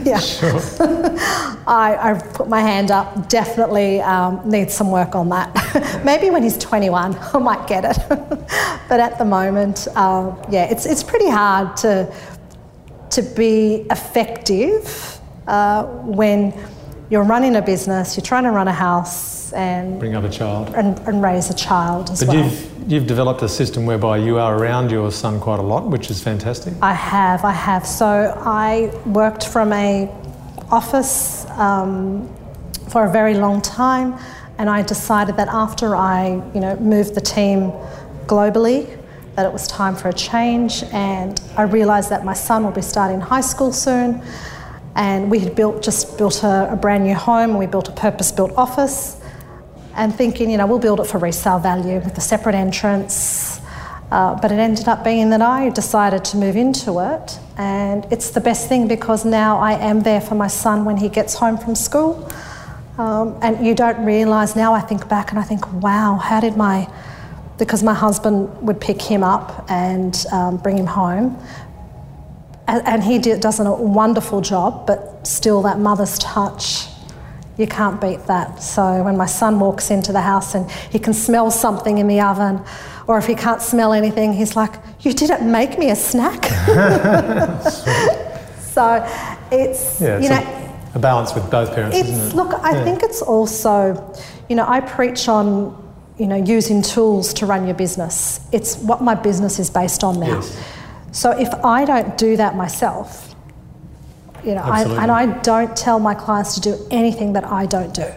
yeah. 0.06 0.18
Sure. 0.18 0.60
I, 1.66 2.20
put 2.34 2.48
my 2.48 2.60
hand 2.60 2.90
up. 2.90 3.28
Definitely 3.28 4.00
um, 4.00 4.40
needs 4.48 4.74
some 4.74 4.90
work 4.90 5.14
on 5.14 5.28
that. 5.30 6.02
Maybe 6.04 6.30
when 6.30 6.42
he's 6.42 6.58
21, 6.58 7.16
I 7.16 7.38
might 7.38 7.66
get 7.66 7.84
it. 7.84 7.98
but 8.88 9.00
at 9.00 9.18
the 9.18 9.24
moment, 9.24 9.88
uh, 9.94 10.34
yeah, 10.50 10.64
it's, 10.70 10.86
it's 10.86 11.02
pretty 11.02 11.28
hard 11.28 11.76
to, 11.78 12.12
to 13.10 13.22
be 13.22 13.86
effective 13.90 15.18
uh, 15.46 15.84
when 16.04 16.52
you're 17.10 17.24
running 17.24 17.56
a 17.56 17.62
business, 17.62 18.16
you're 18.16 18.24
trying 18.24 18.44
to 18.44 18.50
run 18.50 18.68
a 18.68 18.72
house 18.72 19.52
and 19.52 19.98
bring 19.98 20.14
up 20.14 20.24
a 20.24 20.28
child 20.28 20.74
and, 20.74 20.98
and 21.00 21.22
raise 21.22 21.48
a 21.48 21.54
child 21.54 22.10
as 22.10 22.20
but 22.20 22.34
well. 22.34 22.44
You've, 22.44 22.77
you've 22.88 23.06
developed 23.06 23.42
a 23.42 23.48
system 23.48 23.84
whereby 23.84 24.16
you 24.16 24.38
are 24.38 24.56
around 24.56 24.90
your 24.90 25.12
son 25.12 25.38
quite 25.38 25.60
a 25.60 25.62
lot, 25.62 25.86
which 25.86 26.10
is 26.10 26.22
fantastic. 26.22 26.72
I 26.80 26.94
have, 26.94 27.44
I 27.44 27.52
have. 27.52 27.86
So 27.86 28.06
I 28.06 28.90
worked 29.04 29.46
from 29.46 29.74
a 29.74 30.10
office 30.70 31.44
um, 31.50 32.34
for 32.88 33.04
a 33.04 33.12
very 33.12 33.34
long 33.34 33.60
time, 33.60 34.18
and 34.56 34.70
I 34.70 34.80
decided 34.82 35.36
that 35.36 35.48
after 35.48 35.94
I, 35.94 36.42
you 36.54 36.60
know, 36.60 36.76
moved 36.76 37.14
the 37.14 37.20
team 37.20 37.72
globally, 38.26 38.96
that 39.36 39.44
it 39.44 39.52
was 39.52 39.68
time 39.68 39.94
for 39.94 40.08
a 40.08 40.12
change, 40.14 40.82
and 40.84 41.38
I 41.58 41.62
realised 41.64 42.08
that 42.08 42.24
my 42.24 42.32
son 42.32 42.64
will 42.64 42.72
be 42.72 42.82
starting 42.82 43.20
high 43.20 43.42
school 43.42 43.70
soon 43.70 44.22
and 44.96 45.30
we 45.30 45.38
had 45.38 45.54
built 45.54 45.82
just 45.82 46.18
built 46.18 46.42
a, 46.42 46.72
a 46.72 46.76
brand 46.76 47.04
new 47.04 47.14
home 47.14 47.56
we 47.56 47.66
built 47.66 47.88
a 47.88 47.92
purpose-built 47.92 48.50
office 48.56 49.17
and 49.98 50.14
thinking, 50.14 50.50
you 50.50 50.56
know, 50.56 50.66
we'll 50.66 50.78
build 50.78 51.00
it 51.00 51.06
for 51.06 51.18
resale 51.18 51.58
value 51.58 51.98
with 51.98 52.16
a 52.16 52.20
separate 52.20 52.54
entrance. 52.54 53.60
Uh, 54.10 54.40
but 54.40 54.50
it 54.50 54.58
ended 54.58 54.88
up 54.88 55.04
being 55.04 55.28
that 55.30 55.42
I 55.42 55.68
decided 55.68 56.24
to 56.26 56.38
move 56.38 56.56
into 56.56 56.98
it, 57.00 57.38
and 57.58 58.06
it's 58.10 58.30
the 58.30 58.40
best 58.40 58.66
thing 58.66 58.88
because 58.88 59.26
now 59.26 59.58
I 59.58 59.72
am 59.72 60.00
there 60.00 60.22
for 60.22 60.34
my 60.34 60.46
son 60.46 60.86
when 60.86 60.96
he 60.96 61.10
gets 61.10 61.34
home 61.34 61.58
from 61.58 61.74
school. 61.74 62.30
Um, 62.96 63.38
and 63.42 63.66
you 63.66 63.74
don't 63.74 64.02
realise 64.06 64.56
now, 64.56 64.72
I 64.72 64.80
think 64.80 65.08
back 65.08 65.30
and 65.30 65.38
I 65.38 65.42
think, 65.42 65.70
wow, 65.82 66.16
how 66.16 66.40
did 66.40 66.56
my, 66.56 66.88
because 67.58 67.82
my 67.82 67.92
husband 67.92 68.48
would 68.66 68.80
pick 68.80 69.02
him 69.02 69.22
up 69.22 69.66
and 69.70 70.16
um, 70.32 70.56
bring 70.56 70.78
him 70.78 70.86
home, 70.86 71.36
and, 72.66 72.86
and 72.86 73.04
he 73.04 73.18
did, 73.18 73.40
does 73.40 73.60
a 73.60 73.70
wonderful 73.70 74.40
job, 74.40 74.86
but 74.86 75.26
still 75.26 75.60
that 75.62 75.78
mother's 75.78 76.18
touch, 76.18 76.86
you 77.58 77.66
can't 77.66 78.00
beat 78.00 78.24
that. 78.26 78.62
So 78.62 79.02
when 79.02 79.16
my 79.16 79.26
son 79.26 79.58
walks 79.58 79.90
into 79.90 80.12
the 80.12 80.20
house 80.20 80.54
and 80.54 80.70
he 80.70 80.98
can 80.98 81.12
smell 81.12 81.50
something 81.50 81.98
in 81.98 82.06
the 82.06 82.20
oven, 82.20 82.62
or 83.06 83.18
if 83.18 83.26
he 83.26 83.34
can't 83.34 83.60
smell 83.60 83.92
anything, 83.92 84.32
he's 84.32 84.56
like, 84.56 84.74
You 85.00 85.12
didn't 85.12 85.50
make 85.50 85.78
me 85.78 85.90
a 85.90 85.96
snack. 85.96 86.44
so 88.58 89.04
it's, 89.50 90.00
yeah, 90.00 90.20
you 90.20 90.28
know, 90.28 90.80
a 90.94 90.98
balance 90.98 91.34
with 91.34 91.50
both 91.50 91.74
parents, 91.74 91.96
it? 91.96 92.34
Look, 92.34 92.54
I 92.54 92.72
yeah. 92.72 92.84
think 92.84 93.02
it's 93.02 93.20
also, 93.20 94.16
you 94.48 94.56
know, 94.56 94.64
I 94.66 94.80
preach 94.80 95.28
on, 95.28 95.76
you 96.16 96.26
know, 96.26 96.36
using 96.36 96.80
tools 96.80 97.34
to 97.34 97.46
run 97.46 97.66
your 97.66 97.74
business. 97.74 98.40
It's 98.52 98.78
what 98.78 99.02
my 99.02 99.14
business 99.14 99.58
is 99.58 99.68
based 99.68 100.04
on 100.04 100.20
now. 100.20 100.36
Yes. 100.36 100.64
So 101.10 101.32
if 101.32 101.52
I 101.64 101.84
don't 101.84 102.16
do 102.16 102.36
that 102.36 102.54
myself, 102.54 103.27
you 104.44 104.54
know, 104.54 104.62
I, 104.62 104.82
and 104.82 105.10
I 105.10 105.26
don't 105.42 105.76
tell 105.76 105.98
my 105.98 106.14
clients 106.14 106.54
to 106.54 106.60
do 106.60 106.86
anything 106.90 107.32
that 107.34 107.44
I 107.44 107.66
don't 107.66 107.94
do. 107.94 108.10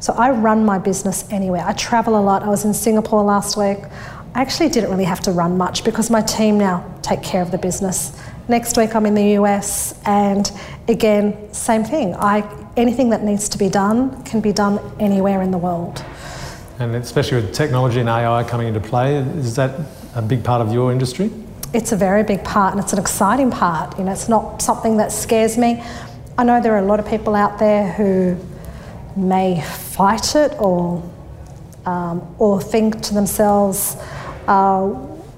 So 0.00 0.14
I 0.14 0.30
run 0.30 0.64
my 0.64 0.78
business 0.78 1.26
anywhere. 1.30 1.62
I 1.64 1.72
travel 1.74 2.18
a 2.18 2.22
lot. 2.22 2.42
I 2.42 2.48
was 2.48 2.64
in 2.64 2.72
Singapore 2.72 3.22
last 3.22 3.56
week. 3.56 3.78
I 4.34 4.40
actually 4.40 4.70
didn't 4.70 4.90
really 4.90 5.04
have 5.04 5.20
to 5.20 5.32
run 5.32 5.58
much 5.58 5.84
because 5.84 6.10
my 6.10 6.22
team 6.22 6.58
now 6.58 6.98
take 7.02 7.22
care 7.22 7.42
of 7.42 7.50
the 7.50 7.58
business. 7.58 8.18
Next 8.48 8.76
week 8.76 8.94
I'm 8.94 9.04
in 9.04 9.14
the 9.14 9.38
US 9.40 10.00
and 10.06 10.50
again, 10.88 11.52
same 11.52 11.84
thing. 11.84 12.14
I 12.14 12.48
anything 12.76 13.10
that 13.10 13.22
needs 13.22 13.48
to 13.50 13.58
be 13.58 13.68
done 13.68 14.22
can 14.24 14.40
be 14.40 14.52
done 14.52 14.78
anywhere 14.98 15.42
in 15.42 15.50
the 15.50 15.58
world. 15.58 16.04
And 16.78 16.94
especially 16.96 17.42
with 17.42 17.52
technology 17.52 18.00
and 18.00 18.08
AI 18.08 18.42
coming 18.44 18.68
into 18.68 18.80
play, 18.80 19.16
is 19.16 19.56
that 19.56 19.78
a 20.14 20.22
big 20.22 20.42
part 20.42 20.62
of 20.62 20.72
your 20.72 20.92
industry? 20.92 21.30
It's 21.72 21.92
a 21.92 21.96
very 21.96 22.22
big 22.22 22.42
part 22.44 22.74
and 22.74 22.82
it's 22.82 22.92
an 22.92 22.98
exciting 22.98 23.50
part. 23.50 23.96
You 23.98 24.04
know, 24.04 24.12
it's 24.12 24.28
not 24.28 24.60
something 24.62 24.96
that 24.96 25.12
scares 25.12 25.56
me. 25.56 25.82
I 26.36 26.44
know 26.44 26.60
there 26.60 26.74
are 26.74 26.78
a 26.78 26.86
lot 26.86 27.00
of 27.00 27.06
people 27.06 27.34
out 27.34 27.58
there 27.58 27.92
who 27.92 28.36
may 29.16 29.60
fight 29.60 30.34
it 30.34 30.54
or 30.58 31.02
um, 31.86 32.34
or 32.38 32.60
think 32.60 33.00
to 33.02 33.14
themselves, 33.14 33.96
uh, 34.46 34.92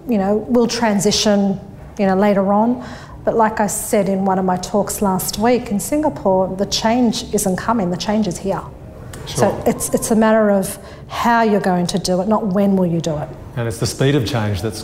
you 0.08 0.18
know, 0.18 0.36
we'll 0.48 0.66
transition, 0.66 1.60
you 1.98 2.06
know, 2.06 2.16
later 2.16 2.52
on. 2.52 2.84
But 3.24 3.36
like 3.36 3.60
I 3.60 3.68
said 3.68 4.08
in 4.08 4.24
one 4.24 4.38
of 4.38 4.44
my 4.44 4.56
talks 4.56 5.00
last 5.00 5.38
week 5.38 5.70
in 5.70 5.78
Singapore, 5.78 6.54
the 6.56 6.66
change 6.66 7.32
isn't 7.32 7.56
coming. 7.56 7.90
The 7.90 7.96
change 7.96 8.26
is 8.26 8.38
here. 8.38 8.62
Sure. 9.26 9.36
So 9.36 9.62
it's 9.66 9.94
it's 9.94 10.10
a 10.10 10.16
matter 10.16 10.50
of 10.50 10.78
how 11.08 11.42
you're 11.42 11.60
going 11.60 11.86
to 11.88 11.98
do 11.98 12.20
it, 12.20 12.28
not 12.28 12.46
when 12.46 12.76
will 12.76 12.86
you 12.86 13.00
do 13.00 13.16
it. 13.18 13.28
And 13.56 13.68
it's 13.68 13.78
the 13.78 13.86
speed 13.86 14.14
of 14.14 14.26
change 14.26 14.62
that's 14.62 14.82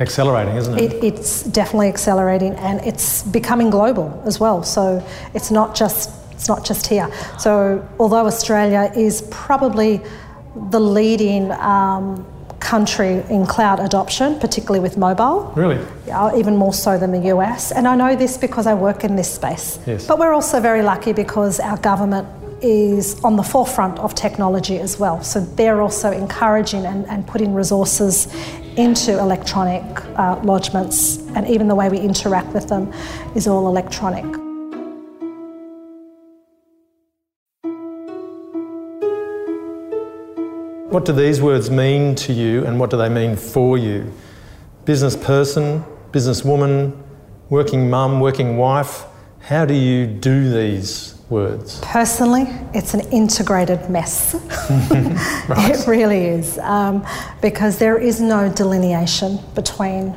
accelerating, 0.00 0.56
isn't 0.56 0.78
it? 0.78 0.92
it? 0.92 1.04
It's 1.04 1.42
definitely 1.44 1.88
accelerating, 1.88 2.54
and 2.54 2.80
it's 2.80 3.22
becoming 3.22 3.70
global 3.70 4.22
as 4.24 4.40
well. 4.40 4.62
So 4.62 5.04
it's 5.34 5.50
not 5.50 5.74
just 5.74 6.10
it's 6.32 6.48
not 6.48 6.64
just 6.64 6.86
here. 6.86 7.08
So 7.38 7.86
although 7.98 8.26
Australia 8.26 8.92
is 8.96 9.22
probably 9.30 10.00
the 10.70 10.80
leading 10.80 11.50
um, 11.52 12.26
country 12.58 13.22
in 13.28 13.46
cloud 13.46 13.80
adoption, 13.80 14.38
particularly 14.38 14.80
with 14.80 14.96
mobile. 14.96 15.52
Really? 15.56 15.78
Yeah, 16.06 16.36
even 16.36 16.56
more 16.56 16.72
so 16.72 16.98
than 16.98 17.12
the 17.12 17.28
US. 17.34 17.72
And 17.72 17.86
I 17.86 17.94
know 17.94 18.16
this 18.16 18.36
because 18.36 18.66
I 18.66 18.74
work 18.74 19.04
in 19.04 19.16
this 19.16 19.32
space. 19.32 19.78
Yes. 19.86 20.06
But 20.06 20.18
we're 20.18 20.32
also 20.32 20.60
very 20.60 20.82
lucky 20.82 21.12
because 21.12 21.60
our 21.60 21.76
government 21.78 22.26
is 22.62 23.22
on 23.24 23.36
the 23.36 23.42
forefront 23.42 23.98
of 23.98 24.14
technology 24.14 24.78
as 24.78 24.98
well. 24.98 25.22
So 25.22 25.40
they're 25.40 25.82
also 25.82 26.12
encouraging 26.12 26.86
and, 26.86 27.06
and 27.08 27.26
putting 27.26 27.54
resources 27.54 28.32
into 28.76 29.18
electronic 29.18 29.82
uh, 30.18 30.36
lodgements, 30.40 31.20
and 31.36 31.46
even 31.48 31.68
the 31.68 31.74
way 31.74 31.88
we 31.88 31.98
interact 31.98 32.48
with 32.54 32.68
them 32.68 32.92
is 33.34 33.46
all 33.46 33.68
electronic. 33.68 34.24
What 40.90 41.06
do 41.06 41.12
these 41.12 41.40
words 41.40 41.70
mean 41.70 42.14
to 42.16 42.32
you, 42.32 42.66
and 42.66 42.78
what 42.78 42.90
do 42.90 42.96
they 42.96 43.08
mean 43.08 43.36
for 43.36 43.78
you? 43.78 44.12
Business 44.84 45.16
person, 45.16 45.84
business 46.10 46.44
woman, 46.44 47.02
working 47.48 47.88
mum, 47.88 48.20
working 48.20 48.56
wife. 48.56 49.04
How 49.40 49.64
do 49.64 49.74
you 49.74 50.06
do 50.06 50.50
these 50.50 51.21
words? 51.32 51.80
Personally, 51.80 52.44
it's 52.74 52.94
an 52.94 53.00
integrated 53.10 53.90
mess. 53.90 54.36
It 55.72 55.86
really 55.86 56.26
is, 56.26 56.58
um, 56.58 57.04
because 57.40 57.78
there 57.78 57.98
is 57.98 58.20
no 58.20 58.48
delineation 58.48 59.38
between 59.54 60.16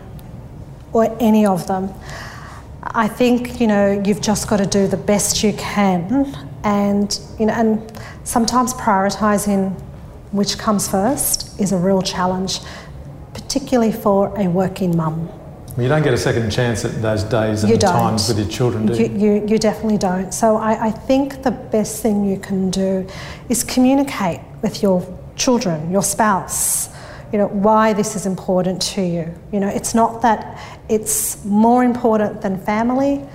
or 0.94 1.16
any 1.20 1.46
of 1.46 1.68
them. 1.68 1.94
I 2.84 3.08
think 3.08 3.60
you 3.60 3.68
know 3.68 4.02
you've 4.06 4.22
just 4.22 4.48
got 4.48 4.58
to 4.58 4.66
do 4.66 4.88
the 4.88 4.98
best 4.98 5.44
you 5.44 5.54
can, 5.54 6.34
and 6.64 7.20
you 7.40 7.48
know, 7.48 7.54
and 7.54 8.02
sometimes 8.24 8.74
prioritising 8.74 9.74
which 10.32 10.58
comes 10.58 10.88
first 10.88 11.60
is 11.60 11.72
a 11.72 11.78
real 11.78 12.02
challenge, 12.02 12.60
particularly 13.34 13.92
for 13.92 14.38
a 14.38 14.48
working 14.48 14.96
mum. 14.96 15.30
You 15.78 15.90
don't 15.90 16.04
get 16.04 16.14
a 16.14 16.18
second 16.18 16.52
chance 16.52 16.86
at 16.86 17.02
those 17.02 17.24
days 17.24 17.64
and 17.64 17.82
times 17.82 18.30
with 18.30 18.40
your 18.40 18.48
children, 18.48 18.86
do 18.86 18.94
you? 18.94 19.08
You, 19.08 19.18
you, 19.18 19.48
you 19.48 19.58
definitely 19.58 19.98
don't. 19.98 20.34
So 20.34 20.56
I, 20.56 20.88
I 20.88 20.92
think 20.92 21.44
the 21.44 21.52
best 21.52 22.02
thing 22.02 22.24
you 22.24 22.40
can 22.40 22.72
do 22.72 23.06
is 23.50 23.64
communicate 23.64 24.40
with 24.62 24.82
your 24.82 25.06
children, 25.36 25.92
your 25.92 26.02
spouse, 26.02 26.88
you 27.34 27.38
know, 27.38 27.48
why 27.48 27.92
this 27.92 28.16
is 28.16 28.26
important 28.26 28.82
to 28.84 29.02
you. 29.02 29.34
You 29.52 29.60
know, 29.60 29.68
it's 29.68 29.94
not 29.94 30.22
that 30.22 30.58
it's 30.88 31.44
more 31.44 31.84
important 31.84 32.42
than 32.42 32.58
family, 32.58 33.28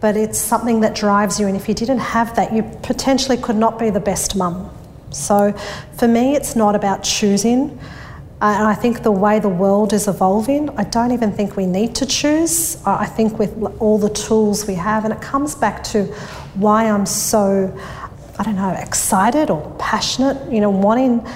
but 0.00 0.18
it's 0.18 0.38
something 0.38 0.80
that 0.80 0.94
drives 0.94 1.40
you. 1.40 1.46
And 1.46 1.56
if 1.56 1.66
you 1.66 1.74
didn't 1.74 1.98
have 1.98 2.36
that, 2.36 2.52
you 2.52 2.62
potentially 2.82 3.38
could 3.38 3.56
not 3.56 3.78
be 3.78 3.88
the 3.88 4.00
best 4.00 4.36
mum. 4.36 4.70
So 5.10 5.52
for 5.96 6.08
me, 6.08 6.36
it's 6.36 6.54
not 6.54 6.74
about 6.74 7.02
choosing. 7.04 7.78
Uh, 8.44 8.48
And 8.48 8.68
I 8.68 8.74
think 8.74 9.02
the 9.02 9.10
way 9.10 9.40
the 9.40 9.48
world 9.48 9.94
is 9.94 10.06
evolving, 10.06 10.68
I 10.76 10.84
don't 10.84 11.12
even 11.12 11.32
think 11.32 11.56
we 11.56 11.64
need 11.64 11.94
to 11.94 12.04
choose. 12.04 12.76
I 12.84 13.06
think 13.06 13.38
with 13.38 13.52
all 13.80 13.98
the 13.98 14.10
tools 14.10 14.66
we 14.66 14.74
have, 14.74 15.06
and 15.06 15.14
it 15.14 15.22
comes 15.22 15.54
back 15.54 15.82
to 15.92 16.04
why 16.54 16.84
I'm 16.84 17.06
so, 17.06 17.72
I 18.38 18.42
don't 18.42 18.56
know, 18.56 18.68
excited 18.68 19.48
or 19.48 19.74
passionate, 19.78 20.36
you 20.52 20.60
know, 20.60 20.68
wanting 20.68 21.26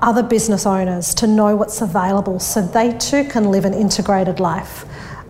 other 0.00 0.24
business 0.24 0.66
owners 0.66 1.14
to 1.14 1.28
know 1.28 1.54
what's 1.54 1.80
available 1.80 2.40
so 2.40 2.60
they 2.60 2.92
too 2.98 3.22
can 3.22 3.52
live 3.52 3.64
an 3.64 3.74
integrated 3.74 4.40
life. 4.40 4.84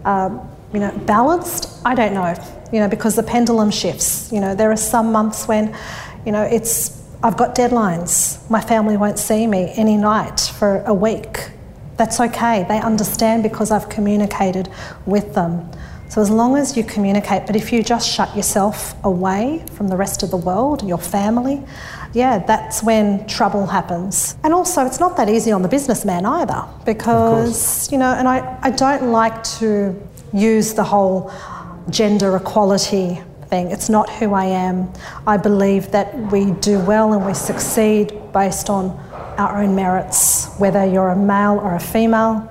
Um, 0.07 0.41
you 0.73 0.81
know, 0.81 0.93
balanced, 1.05 1.69
I 1.85 1.95
don't 1.95 2.15
know, 2.15 2.33
you 2.73 2.81
know, 2.81 2.89
because 2.89 3.17
the 3.17 3.23
pendulum 3.23 3.71
shifts. 3.71 4.33
You 4.33 4.41
know, 4.41 4.55
there 4.55 4.71
are 4.71 4.79
some 4.79 5.13
months 5.13 5.47
when, 5.47 5.77
you 6.25 6.33
know, 6.33 6.43
it's, 6.43 7.02
I've 7.25 7.37
got 7.37 7.55
deadlines. 7.55 8.39
My 8.51 8.61
family 8.61 8.97
won't 8.97 9.19
see 9.19 9.47
me 9.47 9.73
any 9.77 9.97
night 9.97 10.41
for 10.59 10.83
a 10.87 10.95
week. 10.95 11.51
That's 11.97 12.19
okay. 12.19 12.65
They 12.69 12.81
understand 12.81 13.45
because 13.45 13.71
I've 13.71 13.89
communicated 13.89 14.69
with 15.07 15.35
them. 15.35 15.71
So 16.09 16.21
as 16.21 16.31
long 16.31 16.57
as 16.57 16.77
you 16.77 16.85
communicate, 16.85 17.47
but 17.47 17.57
if 17.57 17.73
you 17.73 17.83
just 17.83 18.11
shut 18.11 18.37
yourself 18.37 18.95
away 19.05 19.65
from 19.73 19.89
the 19.89 19.97
rest 19.97 20.23
of 20.23 20.31
the 20.31 20.37
world, 20.37 20.87
your 20.87 20.99
family, 20.99 21.65
yeah, 22.13 22.39
that's 22.41 22.83
when 22.83 23.27
trouble 23.27 23.67
happens. 23.67 24.37
And 24.45 24.53
also, 24.53 24.85
it's 24.85 25.01
not 25.01 25.17
that 25.17 25.31
easy 25.31 25.53
on 25.53 25.63
the 25.63 25.69
businessman 25.69 26.27
either, 26.27 26.65
because, 26.85 27.91
you 27.91 27.99
know, 27.99 28.13
and 28.13 28.29
I, 28.29 28.59
I 28.63 28.71
don't 28.71 29.11
like 29.11 29.43
to 29.61 29.99
use 30.35 30.75
the 30.75 30.85
whole 30.85 31.33
gender 31.89 32.37
equality 32.37 33.23
thing. 33.53 33.71
It's 33.71 33.91
not 33.91 34.09
who 34.09 34.33
I 34.33 34.47
am. 34.47 34.91
I 35.27 35.37
believe 35.37 35.91
that 35.91 36.09
we 36.33 36.53
do 36.53 36.79
well 36.81 37.13
and 37.13 37.27
we 37.27 37.35
succeed 37.35 38.07
based 38.33 38.71
on 38.71 38.85
our 39.37 39.63
own 39.63 39.77
merits, 39.77 40.49
whether 40.57 40.87
you're 40.87 41.11
a 41.11 41.17
male 41.17 41.59
or 41.63 41.75
a 41.75 41.81
female. 41.95 42.49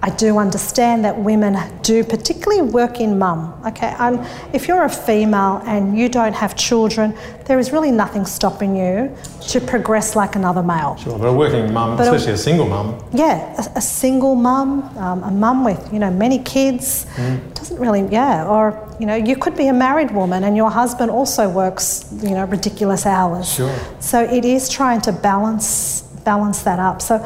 I 0.00 0.10
do 0.10 0.38
understand 0.38 1.04
that 1.04 1.18
women 1.18 1.56
do, 1.82 2.04
particularly 2.04 2.62
working 2.62 3.18
mum. 3.18 3.60
Okay, 3.66 3.88
um, 3.98 4.24
if 4.52 4.68
you're 4.68 4.84
a 4.84 4.88
female 4.88 5.60
and 5.66 5.98
you 5.98 6.08
don't 6.08 6.34
have 6.34 6.54
children, 6.56 7.16
there 7.46 7.58
is 7.58 7.72
really 7.72 7.90
nothing 7.90 8.24
stopping 8.24 8.76
you 8.76 9.12
to 9.48 9.60
progress 9.60 10.14
like 10.14 10.36
another 10.36 10.62
male. 10.62 10.96
Sure, 10.96 11.18
but 11.18 11.26
a 11.26 11.32
working 11.32 11.72
mum, 11.72 11.96
But 11.96 12.06
especially 12.06 12.34
a 12.34 12.36
single 12.36 12.68
mum, 12.68 13.02
Yeah, 13.12 13.54
a, 13.58 13.78
a 13.78 13.80
single 13.80 14.36
mum, 14.36 14.82
um, 14.98 15.22
a 15.24 15.30
mum 15.30 15.64
with 15.64 15.92
you 15.92 15.98
know 15.98 16.10
many 16.10 16.38
kids, 16.40 17.06
doesn't 17.54 17.78
really 17.78 18.06
yeah. 18.12 18.46
Or 18.46 18.88
you 19.00 19.06
know 19.06 19.16
you 19.16 19.36
could 19.36 19.56
be 19.56 19.66
a 19.66 19.72
married 19.72 20.12
woman 20.12 20.44
and 20.44 20.56
your 20.56 20.70
husband 20.70 21.10
also 21.10 21.48
works 21.48 22.08
you 22.22 22.30
know 22.30 22.44
ridiculous 22.44 23.04
hours. 23.04 23.52
Sure. 23.52 23.74
So 23.98 24.22
it 24.22 24.44
is 24.44 24.68
trying 24.68 25.00
to 25.02 25.12
balance 25.12 26.02
balance 26.24 26.62
that 26.62 26.78
up. 26.78 27.02
So 27.02 27.18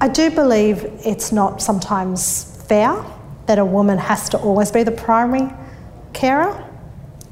I 0.00 0.08
do 0.08 0.30
believe 0.30 0.84
it's 1.04 1.32
not 1.32 1.62
sometimes 1.62 2.62
fair 2.68 3.02
that 3.46 3.58
a 3.58 3.64
woman 3.64 3.98
has 3.98 4.28
to 4.30 4.38
always 4.38 4.70
be 4.70 4.82
the 4.82 4.90
primary 4.90 5.48
carer. 6.12 6.62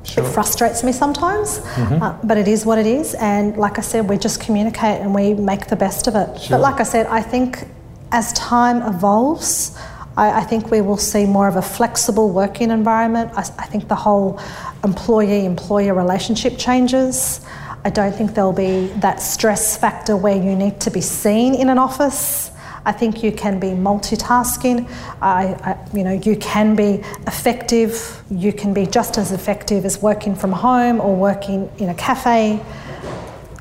Sure. 0.04 0.24
It 0.24 0.28
frustrates 0.28 0.84
me 0.84 0.92
sometimes, 0.92 1.58
uh, 1.58 2.18
but 2.24 2.36
it 2.36 2.46
is 2.46 2.66
what 2.66 2.78
it 2.78 2.86
is. 2.86 3.14
And 3.14 3.56
like 3.56 3.78
I 3.78 3.80
said, 3.80 4.08
we 4.08 4.18
just 4.18 4.40
communicate 4.40 5.00
and 5.00 5.14
we 5.14 5.32
make 5.34 5.66
the 5.68 5.76
best 5.76 6.06
of 6.06 6.14
it. 6.14 6.40
Sure. 6.40 6.56
But 6.56 6.60
like 6.60 6.80
I 6.80 6.82
said, 6.82 7.06
I 7.06 7.22
think 7.22 7.66
as 8.12 8.32
time 8.34 8.82
evolves, 8.82 9.78
I, 10.16 10.40
I 10.40 10.44
think 10.44 10.70
we 10.70 10.82
will 10.82 10.98
see 10.98 11.24
more 11.24 11.48
of 11.48 11.56
a 11.56 11.62
flexible 11.62 12.30
working 12.30 12.70
environment. 12.70 13.30
I, 13.34 13.40
I 13.58 13.66
think 13.66 13.88
the 13.88 13.94
whole 13.94 14.38
employee 14.84 15.46
employer 15.46 15.94
relationship 15.94 16.58
changes. 16.58 17.40
I 17.84 17.90
don't 17.90 18.14
think 18.14 18.34
there'll 18.34 18.52
be 18.52 18.86
that 18.98 19.20
stress 19.20 19.76
factor 19.76 20.16
where 20.16 20.36
you 20.36 20.54
need 20.54 20.80
to 20.80 20.90
be 20.90 21.00
seen 21.00 21.54
in 21.54 21.68
an 21.68 21.78
office. 21.78 22.50
I 22.86 22.92
think 22.92 23.22
you 23.22 23.32
can 23.32 23.58
be 23.58 23.68
multitasking. 23.68 24.88
I, 25.22 25.54
I, 25.64 25.78
you 25.96 26.04
know, 26.04 26.12
you 26.12 26.36
can 26.36 26.76
be 26.76 27.02
effective. 27.26 28.22
You 28.30 28.52
can 28.52 28.74
be 28.74 28.86
just 28.86 29.16
as 29.18 29.32
effective 29.32 29.84
as 29.84 30.02
working 30.02 30.34
from 30.36 30.52
home 30.52 31.00
or 31.00 31.14
working 31.16 31.70
in 31.78 31.88
a 31.88 31.94
cafe. 31.94 32.60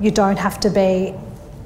You 0.02 0.12
don't 0.12 0.38
have 0.38 0.60
to 0.62 0.70
be 0.70 1.14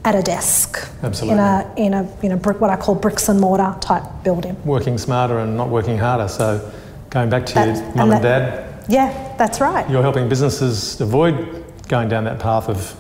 at 0.06 0.16
a 0.16 0.22
desk 0.22 0.88
Absolutely. 1.04 1.38
in 1.38 1.44
a 1.44 1.74
in 1.78 1.94
a 1.94 2.10
you 2.22 2.30
know 2.30 2.38
brick, 2.38 2.62
what 2.62 2.70
I 2.70 2.78
call 2.78 2.96
bricks 2.96 3.28
and 3.30 3.42
mortar 3.42 3.76
type 3.82 4.04
building. 4.24 4.56
working 4.64 4.98
smarter 4.98 5.40
and 5.40 5.58
not 5.58 5.70
working 5.70 5.98
harder. 5.98 6.28
So 6.28 6.72
going 7.10 7.30
back 7.30 7.46
to 7.48 7.54
That- 7.56 7.68
your 7.76 7.96
mum 7.96 8.12
and 8.12 8.12
that- 8.12 8.22
dad, 8.22 8.86
Yeah, 8.88 9.34
that's 9.38 9.60
right. 9.60 9.90
you're 9.90 10.04
helping 10.04 10.30
businesses 10.30 11.02
avoid 11.02 11.66
going 11.90 12.08
down 12.10 12.24
that 12.26 12.40
path 12.40 12.70
of 12.70 12.96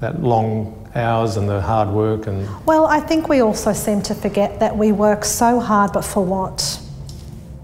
that 0.00 0.22
long 0.22 0.81
hours 0.94 1.36
and 1.36 1.48
the 1.48 1.60
hard 1.60 1.88
work 1.88 2.26
and 2.26 2.46
Well, 2.66 2.86
I 2.86 3.00
think 3.00 3.28
we 3.28 3.40
also 3.40 3.72
seem 3.72 4.02
to 4.02 4.14
forget 4.14 4.60
that 4.60 4.76
we 4.76 4.92
work 4.92 5.24
so 5.24 5.58
hard, 5.60 5.92
but 5.92 6.04
for 6.04 6.24
what? 6.24 6.80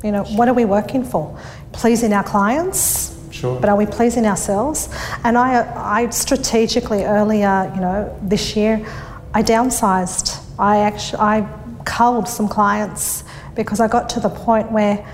You 0.03 0.12
know, 0.12 0.25
what 0.25 0.49
are 0.49 0.55
we 0.55 0.64
working 0.64 1.05
for? 1.05 1.38
Pleasing 1.73 2.12
our 2.12 2.25
clients? 2.25 3.17
Sure. 3.31 3.61
But 3.61 3.69
are 3.69 3.77
we 3.77 3.87
pleasing 3.87 4.27
ourselves? 4.27 4.88
And 5.25 5.37
I, 5.37 6.03
I 6.03 6.11
strategically 6.11 7.05
earlier, 7.05 7.71
you 7.75 7.81
know, 7.81 8.19
this 8.23 8.57
year, 8.57 8.85
I 9.35 9.43
downsized. 9.43 10.43
I 10.59 10.79
actually, 10.79 11.21
I 11.21 11.49
culled 11.85 12.29
some 12.29 12.49
clients 12.49 13.25
because 13.55 13.81
I 13.81 13.88
got 13.88 14.09
to 14.11 14.21
the 14.21 14.29
point 14.29 14.73
where 14.73 15.07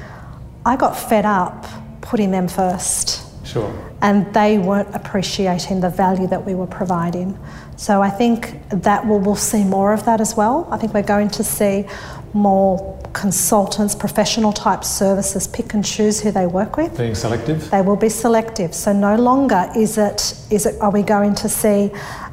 I 0.65 0.77
got 0.77 0.97
fed 0.97 1.27
up 1.27 1.67
putting 2.01 2.31
them 2.31 2.49
first 2.49 3.25
sure. 3.47 3.73
and 4.03 4.33
they 4.35 4.59
weren't 4.59 4.95
appreciating 4.95 5.81
the 5.81 5.91
value 5.91 6.27
that 6.29 6.45
we 6.45 6.55
were 6.55 6.67
providing. 6.67 7.39
So 7.77 8.03
I 8.03 8.11
think 8.11 8.69
that 8.71 9.07
we'll, 9.07 9.21
we'll 9.21 9.37
see 9.37 9.65
more 9.65 9.93
of 9.93 10.05
that 10.05 10.21
as 10.21 10.37
well. 10.37 10.69
I 10.71 10.77
think 10.77 10.95
we're 10.95 11.03
going 11.03 11.29
to 11.31 11.45
see 11.45 11.87
more 12.33 13.01
consultants, 13.13 13.95
professional 13.95 14.53
type 14.53 14.85
services 14.85 15.47
pick 15.47 15.73
and 15.73 15.85
choose 15.85 16.21
who 16.21 16.31
they 16.31 16.47
work 16.47 16.77
with. 16.77 16.97
Being 16.99 17.15
selective. 17.15 17.71
They 17.71 17.81
will 17.81 17.97
be 17.97 18.09
selective. 18.09 18.75
So 18.75 18.93
no 18.93 19.17
longer 19.17 19.71
is 19.77 19.97
it 19.99 20.37
is 20.51 20.67
it 20.67 20.81
are 20.81 20.91
we 20.91 21.03
going 21.03 21.35
to 21.37 21.49
see 21.49 21.91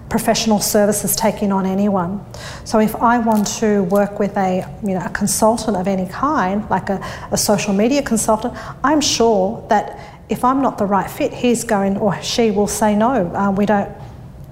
professional 0.09 0.59
services 0.59 1.15
taking 1.15 1.53
on 1.53 1.65
anyone. 1.65 2.23
So 2.65 2.79
if 2.79 2.95
I 2.95 3.17
want 3.19 3.47
to 3.59 3.83
work 3.83 4.19
with 4.19 4.35
a 4.37 4.67
you 4.83 4.95
know 4.95 5.05
a 5.05 5.09
consultant 5.09 5.77
of 5.77 5.87
any 5.87 6.07
kind, 6.07 6.69
like 6.69 6.89
a, 6.89 6.99
a 7.31 7.37
social 7.37 7.73
media 7.73 8.01
consultant, 8.01 8.53
I'm 8.83 9.01
sure 9.01 9.65
that 9.69 9.97
if 10.29 10.43
I'm 10.43 10.61
not 10.61 10.77
the 10.77 10.85
right 10.85 11.09
fit, 11.09 11.33
he's 11.33 11.63
going 11.63 11.97
or 11.97 12.21
she 12.21 12.51
will 12.51 12.67
say 12.67 12.95
no. 12.95 13.33
Uh, 13.33 13.51
we 13.51 13.65
don't. 13.65 13.89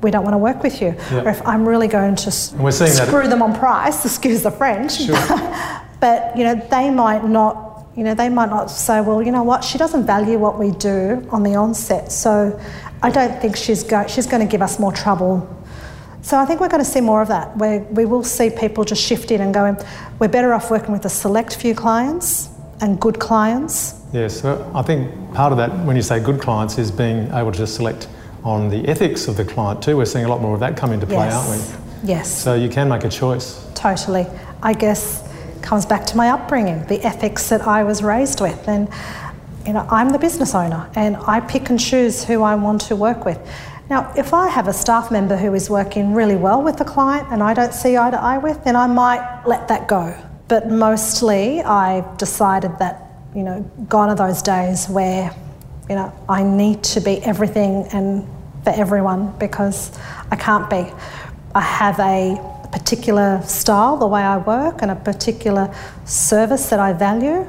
We 0.01 0.11
don't 0.11 0.23
want 0.23 0.33
to 0.33 0.37
work 0.37 0.63
with 0.63 0.81
you. 0.81 0.95
Yeah. 1.11 1.23
Or 1.23 1.29
if 1.29 1.45
I'm 1.45 1.67
really 1.67 1.87
going 1.87 2.15
to 2.15 2.27
s- 2.27 2.53
we're 2.53 2.71
seeing 2.71 2.93
that- 2.95 3.07
screw 3.07 3.27
them 3.27 3.41
on 3.41 3.53
price, 3.57 4.05
excuse 4.09 4.41
the 4.43 4.51
French, 4.51 4.97
Sure. 5.01 5.15
but 5.99 6.35
you 6.37 6.43
know 6.45 6.55
they 6.71 6.89
might 6.89 7.25
not 7.25 7.85
you 7.95 8.03
know 8.05 8.13
they 8.13 8.29
might 8.29 8.49
not 8.49 8.69
say 8.71 9.01
well 9.01 9.21
you 9.21 9.31
know 9.31 9.43
what 9.43 9.63
she 9.63 9.77
doesn't 9.77 10.05
value 10.05 10.37
what 10.37 10.57
we 10.57 10.71
do 10.71 11.27
on 11.31 11.43
the 11.43 11.55
onset 11.55 12.09
so 12.11 12.57
i 13.03 13.09
don't 13.09 13.41
think 13.41 13.57
she's 13.57 13.83
go- 13.83 14.07
she's 14.07 14.25
going 14.25 14.41
to 14.45 14.49
give 14.49 14.61
us 14.61 14.79
more 14.79 14.93
trouble 14.93 15.45
so 16.21 16.37
i 16.37 16.45
think 16.45 16.61
we're 16.61 16.69
going 16.69 16.81
to 16.83 16.89
see 16.89 17.01
more 17.01 17.21
of 17.21 17.27
that 17.27 17.57
where 17.57 17.79
we 17.99 18.05
will 18.05 18.23
see 18.23 18.49
people 18.49 18.85
just 18.85 19.01
shift 19.03 19.29
in 19.31 19.41
and 19.41 19.53
going 19.53 19.75
we're 20.19 20.29
better 20.29 20.53
off 20.53 20.71
working 20.71 20.93
with 20.93 21.03
a 21.03 21.09
select 21.09 21.55
few 21.57 21.75
clients 21.75 22.47
and 22.79 22.97
good 23.01 23.19
clients 23.19 23.95
Yes, 24.13 24.43
I 24.45 24.81
think 24.81 25.11
part 25.35 25.51
of 25.51 25.57
that, 25.59 25.69
when 25.85 25.95
you 25.95 26.01
say 26.01 26.19
good 26.19 26.41
clients, 26.41 26.79
is 26.79 26.89
being 26.89 27.31
able 27.31 27.51
to 27.51 27.57
just 27.59 27.75
select 27.75 28.07
on 28.43 28.69
the 28.69 28.87
ethics 28.87 29.27
of 29.27 29.37
the 29.37 29.45
client 29.45 29.81
too. 29.81 29.97
We're 29.97 30.05
seeing 30.05 30.25
a 30.25 30.29
lot 30.29 30.41
more 30.41 30.53
of 30.53 30.59
that 30.59 30.77
come 30.77 30.91
into 30.91 31.05
play, 31.05 31.27
yes 31.27 31.49
aren't 31.49 32.03
we? 32.03 32.09
yes 32.09 32.43
So 32.43 32.55
you 32.55 32.69
can 32.69 32.89
make 32.89 33.03
a 33.03 33.09
choice. 33.09 33.65
Totally. 33.75 34.25
I 34.63 34.73
guess 34.73 35.27
comes 35.61 35.85
back 35.85 36.05
to 36.07 36.17
my 36.17 36.29
upbringing, 36.29 36.85
the 36.87 37.01
ethics 37.05 37.49
that 37.49 37.61
I 37.67 37.83
was 37.83 38.01
raised 38.01 38.41
with. 38.41 38.67
And 38.67 38.89
you 39.65 39.73
know, 39.73 39.85
I'm 39.89 40.09
the 40.09 40.19
business 40.19 40.55
owner 40.55 40.89
and 40.95 41.17
I 41.17 41.41
pick 41.41 41.69
and 41.69 41.79
choose 41.79 42.23
who 42.23 42.43
I 42.43 42.55
want 42.55 42.81
to 42.81 42.95
work 42.95 43.25
with. 43.25 43.39
Now, 43.89 44.13
if 44.15 44.33
I 44.33 44.47
have 44.49 44.67
a 44.67 44.73
staff 44.73 45.11
member 45.11 45.35
who 45.35 45.53
is 45.53 45.69
working 45.69 46.13
really 46.13 46.35
well 46.35 46.61
with 46.61 46.77
the 46.77 46.85
client 46.85 47.27
and 47.31 47.41
I 47.41 47.53
don't 47.53 47.73
see 47.73 47.97
eye 47.97 48.11
to 48.11 48.21
eye 48.21 48.37
with, 48.37 48.63
then 48.63 48.75
I 48.75 48.85
might 48.87 49.43
let 49.45 49.67
that 49.67 49.87
go. 49.87 50.15
But 50.47 50.69
mostly 50.69 51.61
I've 51.61 52.17
decided 52.17 52.77
that, 52.79 53.11
you 53.35 53.43
know, 53.43 53.61
gone 53.87 54.09
are 54.09 54.15
those 54.15 54.41
days 54.41 54.87
where, 54.87 55.33
you 55.89 55.95
know, 55.95 56.13
I 56.29 56.43
need 56.43 56.83
to 56.83 57.01
be 57.01 57.17
everything 57.23 57.87
and 57.91 58.27
for 58.63 58.69
everyone 58.69 59.37
because 59.39 59.97
I 60.31 60.35
can't 60.35 60.69
be. 60.69 60.85
I 61.55 61.61
have 61.61 61.99
a 61.99 62.37
particular 62.71 63.41
style, 63.43 63.97
the 63.97 64.05
way 64.05 64.21
I 64.21 64.37
work, 64.37 64.81
and 64.83 64.91
a 64.91 64.95
particular 64.95 65.73
service 66.05 66.69
that 66.69 66.79
I 66.79 66.93
value. 66.93 67.47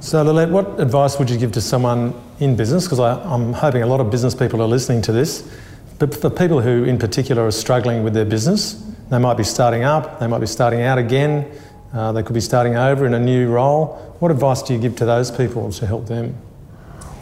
So, 0.00 0.24
Lielette, 0.24 0.50
what 0.50 0.78
advice 0.78 1.18
would 1.18 1.28
you 1.28 1.38
give 1.38 1.50
to 1.52 1.60
someone 1.60 2.14
in 2.38 2.54
business? 2.54 2.84
Because 2.84 3.00
I'm 3.00 3.52
hoping 3.52 3.82
a 3.82 3.86
lot 3.86 3.98
of 3.98 4.10
business 4.10 4.34
people 4.34 4.62
are 4.62 4.68
listening 4.68 5.02
to 5.02 5.12
this. 5.12 5.50
But 5.98 6.14
for 6.14 6.30
people 6.30 6.60
who, 6.60 6.84
in 6.84 6.98
particular, 6.98 7.46
are 7.46 7.50
struggling 7.50 8.04
with 8.04 8.14
their 8.14 8.26
business, 8.26 8.84
they 9.10 9.18
might 9.18 9.36
be 9.36 9.44
starting 9.44 9.82
up, 9.82 10.20
they 10.20 10.26
might 10.26 10.40
be 10.40 10.46
starting 10.46 10.82
out 10.82 10.98
again, 10.98 11.50
uh, 11.92 12.12
they 12.12 12.22
could 12.22 12.34
be 12.34 12.40
starting 12.40 12.76
over 12.76 13.06
in 13.06 13.14
a 13.14 13.18
new 13.18 13.48
role. 13.48 14.14
What 14.20 14.30
advice 14.30 14.62
do 14.62 14.74
you 14.74 14.78
give 14.78 14.94
to 14.96 15.04
those 15.04 15.30
people 15.30 15.72
to 15.72 15.86
help 15.86 16.06
them? 16.06 16.36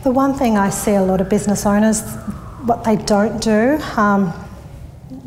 The 0.04 0.10
one 0.10 0.34
thing 0.34 0.58
I 0.58 0.68
see 0.68 0.92
a 0.92 1.02
lot 1.02 1.22
of 1.22 1.30
business 1.30 1.64
owners, 1.64 2.02
what 2.66 2.84
they 2.84 2.96
don't 2.96 3.40
do, 3.40 3.78
um, 3.96 4.34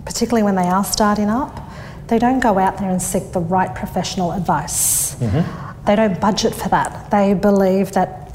particularly 0.05 0.43
when 0.43 0.53
they 0.53 0.67
are 0.67 0.83
starting 0.83 1.29
up, 1.29 1.67
they 2.09 2.19
don't 2.19 2.39
go 2.39 2.59
out 2.59 2.77
there 2.77 2.91
and 2.91 3.01
seek 3.01 3.31
the 3.31 3.39
right 3.39 3.73
professional 3.73 4.33
advice. 4.33 5.15
Mm-hmm. 5.15 5.85
They 5.85 5.95
don't 5.95 6.21
budget 6.21 6.53
for 6.53 6.69
that. 6.69 7.09
They 7.09 7.33
believe 7.33 7.93
that 7.93 8.31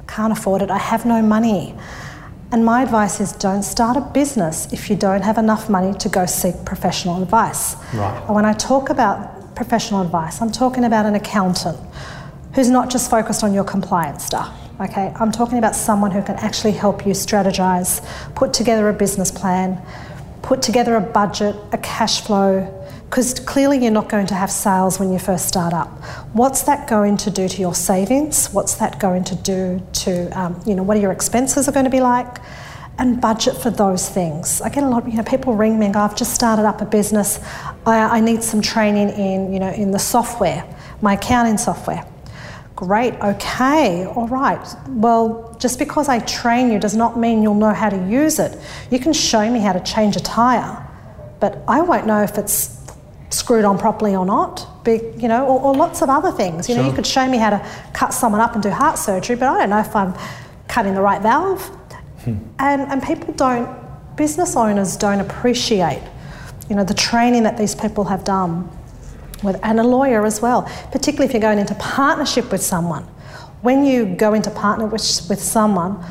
I 0.00 0.02
can't 0.12 0.32
afford 0.32 0.62
it, 0.62 0.72
I 0.72 0.78
have 0.78 1.06
no 1.06 1.22
money. 1.22 1.76
And 2.50 2.64
my 2.64 2.82
advice 2.82 3.20
is 3.20 3.30
don't 3.30 3.62
start 3.62 3.96
a 3.96 4.00
business 4.00 4.72
if 4.72 4.90
you 4.90 4.96
don't 4.96 5.22
have 5.22 5.38
enough 5.38 5.70
money 5.70 5.96
to 5.98 6.08
go 6.08 6.26
seek 6.26 6.64
professional 6.64 7.22
advice. 7.22 7.76
Right. 7.94 8.20
And 8.26 8.34
when 8.34 8.44
I 8.44 8.54
talk 8.54 8.90
about 8.90 9.54
professional 9.54 10.02
advice, 10.02 10.42
I'm 10.42 10.50
talking 10.50 10.82
about 10.82 11.06
an 11.06 11.14
accountant 11.14 11.78
who's 12.56 12.70
not 12.70 12.90
just 12.90 13.08
focused 13.08 13.44
on 13.44 13.54
your 13.54 13.62
compliance 13.62 14.24
stuff. 14.24 14.52
Okay, 14.80 15.12
I'm 15.16 15.30
talking 15.30 15.58
about 15.58 15.76
someone 15.76 16.10
who 16.10 16.22
can 16.22 16.36
actually 16.36 16.72
help 16.72 17.04
you 17.04 17.12
strategize, 17.12 18.02
put 18.34 18.54
together 18.54 18.88
a 18.88 18.94
business 18.94 19.30
plan, 19.30 19.78
put 20.40 20.62
together 20.62 20.96
a 20.96 21.02
budget, 21.02 21.54
a 21.72 21.78
cash 21.78 22.22
flow, 22.22 22.64
because 23.04 23.38
clearly 23.40 23.76
you're 23.76 23.90
not 23.90 24.08
going 24.08 24.26
to 24.28 24.34
have 24.34 24.50
sales 24.50 24.98
when 24.98 25.12
you 25.12 25.18
first 25.18 25.46
start 25.46 25.74
up. 25.74 25.88
What's 26.32 26.62
that 26.62 26.88
going 26.88 27.18
to 27.18 27.30
do 27.30 27.46
to 27.46 27.60
your 27.60 27.74
savings? 27.74 28.46
What's 28.54 28.76
that 28.76 28.98
going 28.98 29.24
to 29.24 29.34
do 29.34 29.86
to, 29.92 30.28
um, 30.30 30.58
you 30.64 30.74
know, 30.74 30.82
what 30.82 30.96
are 30.96 31.00
your 31.00 31.12
expenses 31.12 31.68
are 31.68 31.72
going 31.72 31.84
to 31.84 31.90
be 31.90 32.00
like? 32.00 32.38
And 32.98 33.20
budget 33.20 33.58
for 33.58 33.68
those 33.68 34.08
things. 34.08 34.62
I 34.62 34.70
get 34.70 34.82
a 34.82 34.88
lot, 34.88 35.06
you 35.06 35.18
know, 35.18 35.24
people 35.24 35.56
ring 35.56 35.78
me 35.78 35.86
and 35.86 35.94
go, 35.94 36.00
I've 36.00 36.16
just 36.16 36.34
started 36.34 36.64
up 36.64 36.80
a 36.80 36.86
business. 36.86 37.38
I, 37.84 38.16
I 38.16 38.20
need 38.20 38.42
some 38.42 38.62
training 38.62 39.10
in, 39.10 39.52
you 39.52 39.60
know, 39.60 39.72
in 39.72 39.90
the 39.90 39.98
software, 39.98 40.64
my 41.02 41.14
accounting 41.14 41.58
software. 41.58 42.09
Great, 42.80 43.12
okay, 43.20 44.06
all 44.06 44.26
right. 44.28 44.66
Well, 44.88 45.54
just 45.60 45.78
because 45.78 46.08
I 46.08 46.18
train 46.20 46.72
you 46.72 46.78
does 46.78 46.96
not 46.96 47.18
mean 47.18 47.42
you'll 47.42 47.52
know 47.52 47.74
how 47.74 47.90
to 47.90 48.08
use 48.08 48.38
it. 48.38 48.58
You 48.90 48.98
can 48.98 49.12
show 49.12 49.50
me 49.50 49.58
how 49.58 49.74
to 49.74 49.80
change 49.80 50.16
a 50.16 50.20
tyre, 50.20 50.88
but 51.40 51.62
I 51.68 51.82
won't 51.82 52.06
know 52.06 52.22
if 52.22 52.38
it's 52.38 52.80
screwed 53.28 53.66
on 53.66 53.76
properly 53.76 54.16
or 54.16 54.24
not. 54.24 54.82
Be, 54.82 55.02
you 55.18 55.28
know, 55.28 55.44
or, 55.44 55.60
or, 55.60 55.74
lots 55.74 56.00
of 56.00 56.08
other 56.08 56.32
things. 56.32 56.70
You 56.70 56.74
know, 56.74 56.86
you 56.86 56.94
could 56.94 57.06
show 57.06 57.28
me 57.28 57.36
how 57.36 57.50
to 57.50 57.70
cut 57.92 58.14
someone 58.14 58.40
up 58.40 58.54
and 58.54 58.62
do 58.62 58.70
heart 58.70 58.96
surgery, 58.96 59.36
but 59.36 59.50
I 59.50 59.58
don't 59.58 59.68
know 59.68 59.80
if 59.80 59.94
I'm 59.94 60.14
cutting 60.66 60.94
the 60.94 61.02
right 61.02 61.20
valve. 61.20 61.60
Hmm. 62.24 62.38
And 62.58 62.80
and 62.90 63.02
people 63.02 63.34
don't, 63.34 63.68
business 64.16 64.56
owners 64.56 64.96
don't 64.96 65.20
appreciate, 65.20 66.02
you 66.70 66.76
know, 66.76 66.84
the 66.84 66.94
training 66.94 67.42
that 67.42 67.58
these 67.58 67.74
people 67.74 68.04
have 68.04 68.24
done, 68.24 68.70
with 69.42 69.58
and 69.62 69.80
a 69.80 69.84
lawyer 69.84 70.24
as 70.24 70.40
well. 70.40 70.62
Particularly 70.92 71.26
if 71.26 71.32
you're 71.32 71.40
going 71.40 71.58
into 71.58 71.74
partnership 71.74 72.50
with 72.52 72.62
someone. 72.62 73.04
When 73.62 73.84
you 73.84 74.06
go 74.06 74.34
into 74.34 74.50
partner 74.50 74.86
with, 74.86 75.02
with 75.28 75.40
someone, 75.40 76.02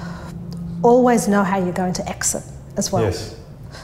always 0.83 1.27
know 1.27 1.43
how 1.43 1.57
you're 1.57 1.73
going 1.73 1.93
to 1.93 2.07
exit 2.07 2.43
as 2.77 2.91
well. 2.91 3.03
Yes. 3.03 3.35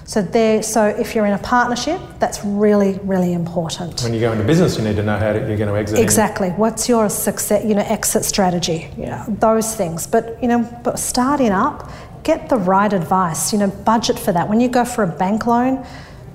So 0.06 0.22
there, 0.22 0.62
so 0.62 0.86
if 0.86 1.16
you're 1.16 1.26
in 1.26 1.34
a 1.34 1.40
partnership, 1.40 2.00
that's 2.20 2.44
really, 2.46 3.00
really 3.04 3.34
important. 3.34 4.04
When 4.04 4.14
you 4.14 4.20
go 4.20 4.32
into 4.32 4.44
business, 4.44 4.78
you 4.78 4.84
need 4.84 4.96
to 4.98 5.04
know 5.04 5.18
how 5.18 5.34
to, 5.34 5.40
you're 5.40 5.58
going 5.58 5.70
to 5.70 5.76
exit. 5.76 5.98
Exactly. 5.98 6.50
In. 6.50 6.58
What's 6.58 6.88
your 6.88 7.10
success, 7.10 7.66
you 7.66 7.74
know, 7.74 7.82
exit 7.82 8.24
strategy? 8.24 8.88
You 8.98 9.08
know, 9.08 9.26
those 9.28 9.76
things. 9.76 10.06
But 10.06 10.42
you 10.44 10.48
know, 10.48 10.62
but 10.84 11.00
starting 11.00 11.52
up, 11.52 11.92
get 12.24 12.50
the 12.50 12.58
right 12.58 12.94
advice. 12.94 13.52
You 13.52 13.58
know, 13.58 13.68
budget 13.68 14.20
for 14.20 14.32
that. 14.32 14.48
When 14.48 14.60
you 14.60 14.68
go 14.68 14.86
for 14.86 15.04
a 15.04 15.08
bank 15.08 15.48
loan, 15.48 15.84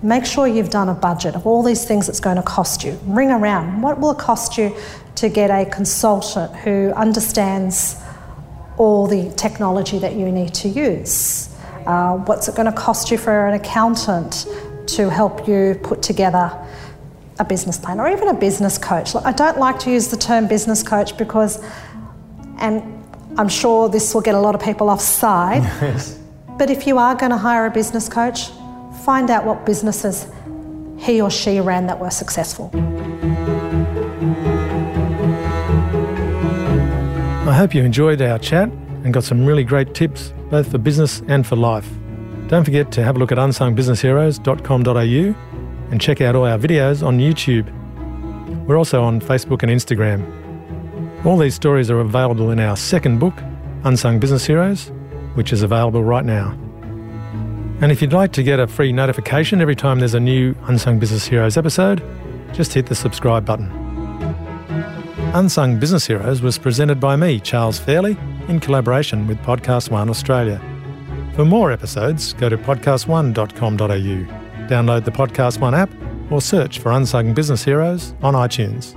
make 0.02 0.24
sure 0.24 0.46
you've 0.46 0.70
done 0.70 0.88
a 0.88 0.94
budget 0.94 1.34
of 1.34 1.46
all 1.46 1.62
these 1.62 1.84
things 1.84 2.08
it's 2.08 2.20
going 2.20 2.36
to 2.36 2.42
cost 2.42 2.84
you. 2.84 2.98
Ring 3.04 3.30
around. 3.30 3.82
What 3.82 4.00
will 4.00 4.12
it 4.12 4.18
cost 4.18 4.56
you 4.56 4.74
to 5.16 5.28
get 5.28 5.50
a 5.50 5.68
consultant 5.70 6.54
who 6.56 6.92
understands 6.96 7.96
all 8.78 9.06
the 9.06 9.30
technology 9.36 9.98
that 9.98 10.14
you 10.14 10.32
need 10.32 10.54
to 10.54 10.68
use? 10.68 11.54
Uh, 11.86 12.16
what's 12.16 12.48
it 12.48 12.54
going 12.54 12.66
to 12.66 12.72
cost 12.72 13.10
you 13.10 13.18
for 13.18 13.46
an 13.46 13.54
accountant 13.54 14.46
to 14.86 15.10
help 15.10 15.46
you 15.46 15.78
put 15.82 16.02
together 16.02 16.50
a 17.38 17.44
business 17.44 17.78
plan 17.78 18.00
or 18.00 18.08
even 18.08 18.28
a 18.28 18.34
business 18.34 18.78
coach? 18.78 19.14
I 19.14 19.32
don't 19.32 19.58
like 19.58 19.78
to 19.80 19.90
use 19.90 20.08
the 20.08 20.16
term 20.16 20.46
business 20.46 20.82
coach 20.82 21.16
because, 21.18 21.62
and 22.58 23.04
I'm 23.36 23.48
sure 23.48 23.88
this 23.88 24.14
will 24.14 24.20
get 24.22 24.34
a 24.34 24.40
lot 24.40 24.54
of 24.54 24.62
people 24.62 24.88
offside, 24.88 25.62
yes. 25.82 26.18
but 26.58 26.70
if 26.70 26.86
you 26.86 26.98
are 26.98 27.14
going 27.14 27.30
to 27.30 27.38
hire 27.38 27.66
a 27.66 27.70
business 27.70 28.08
coach, 28.08 28.50
find 29.04 29.30
out 29.30 29.44
what 29.44 29.66
businesses 29.66 30.26
he 30.98 31.20
or 31.20 31.30
she 31.30 31.60
ran 31.60 31.86
that 31.86 31.98
were 31.98 32.10
successful. 32.10 32.70
I 37.48 37.54
hope 37.54 37.74
you 37.74 37.82
enjoyed 37.82 38.22
our 38.22 38.38
chat 38.38 38.70
and 39.04 39.12
got 39.12 39.24
some 39.24 39.44
really 39.44 39.64
great 39.64 39.92
tips 39.94 40.32
both 40.50 40.70
for 40.70 40.78
business 40.78 41.22
and 41.28 41.46
for 41.46 41.56
life. 41.56 41.88
Don't 42.48 42.64
forget 42.64 42.90
to 42.92 43.02
have 43.02 43.16
a 43.16 43.18
look 43.18 43.32
at 43.32 43.38
unsungbusinessheroes.com.au 43.38 45.90
and 45.90 46.00
check 46.00 46.20
out 46.20 46.36
all 46.36 46.44
our 46.44 46.58
videos 46.58 47.04
on 47.06 47.18
YouTube. 47.18 47.68
We're 48.66 48.76
also 48.76 49.02
on 49.02 49.20
Facebook 49.20 49.62
and 49.62 49.72
Instagram. 49.72 50.36
All 51.24 51.36
these 51.36 51.54
stories 51.54 51.90
are 51.90 52.00
available 52.00 52.50
in 52.50 52.58
our 52.60 52.76
second 52.76 53.18
book, 53.18 53.34
Unsung 53.84 54.20
Business 54.20 54.46
Heroes, 54.46 54.92
which 55.34 55.52
is 55.52 55.62
available 55.62 56.04
right 56.04 56.24
now. 56.24 56.56
And 57.80 57.90
if 57.90 58.02
you'd 58.02 58.12
like 58.12 58.32
to 58.32 58.42
get 58.42 58.60
a 58.60 58.66
free 58.66 58.92
notification 58.92 59.62
every 59.62 59.74
time 59.74 60.00
there's 60.00 60.14
a 60.14 60.20
new 60.20 60.54
Unsung 60.66 60.98
Business 60.98 61.26
Heroes 61.26 61.56
episode, 61.56 62.02
just 62.52 62.74
hit 62.74 62.86
the 62.86 62.94
subscribe 62.94 63.46
button. 63.46 63.70
Unsung 65.32 65.78
Business 65.78 66.06
Heroes 66.06 66.42
was 66.42 66.58
presented 66.58 67.00
by 67.00 67.16
me, 67.16 67.40
Charles 67.40 67.78
Fairlie, 67.78 68.18
in 68.48 68.60
collaboration 68.60 69.26
with 69.26 69.38
Podcast 69.38 69.90
One 69.90 70.10
Australia. 70.10 70.60
For 71.34 71.46
more 71.46 71.72
episodes, 71.72 72.34
go 72.34 72.50
to 72.50 72.58
podcastone.com.au, 72.58 74.68
download 74.68 75.04
the 75.04 75.10
Podcast 75.10 75.60
One 75.60 75.74
app, 75.74 75.90
or 76.30 76.42
search 76.42 76.80
for 76.80 76.92
Unsung 76.92 77.32
Business 77.32 77.64
Heroes 77.64 78.14
on 78.22 78.34
iTunes. 78.34 78.94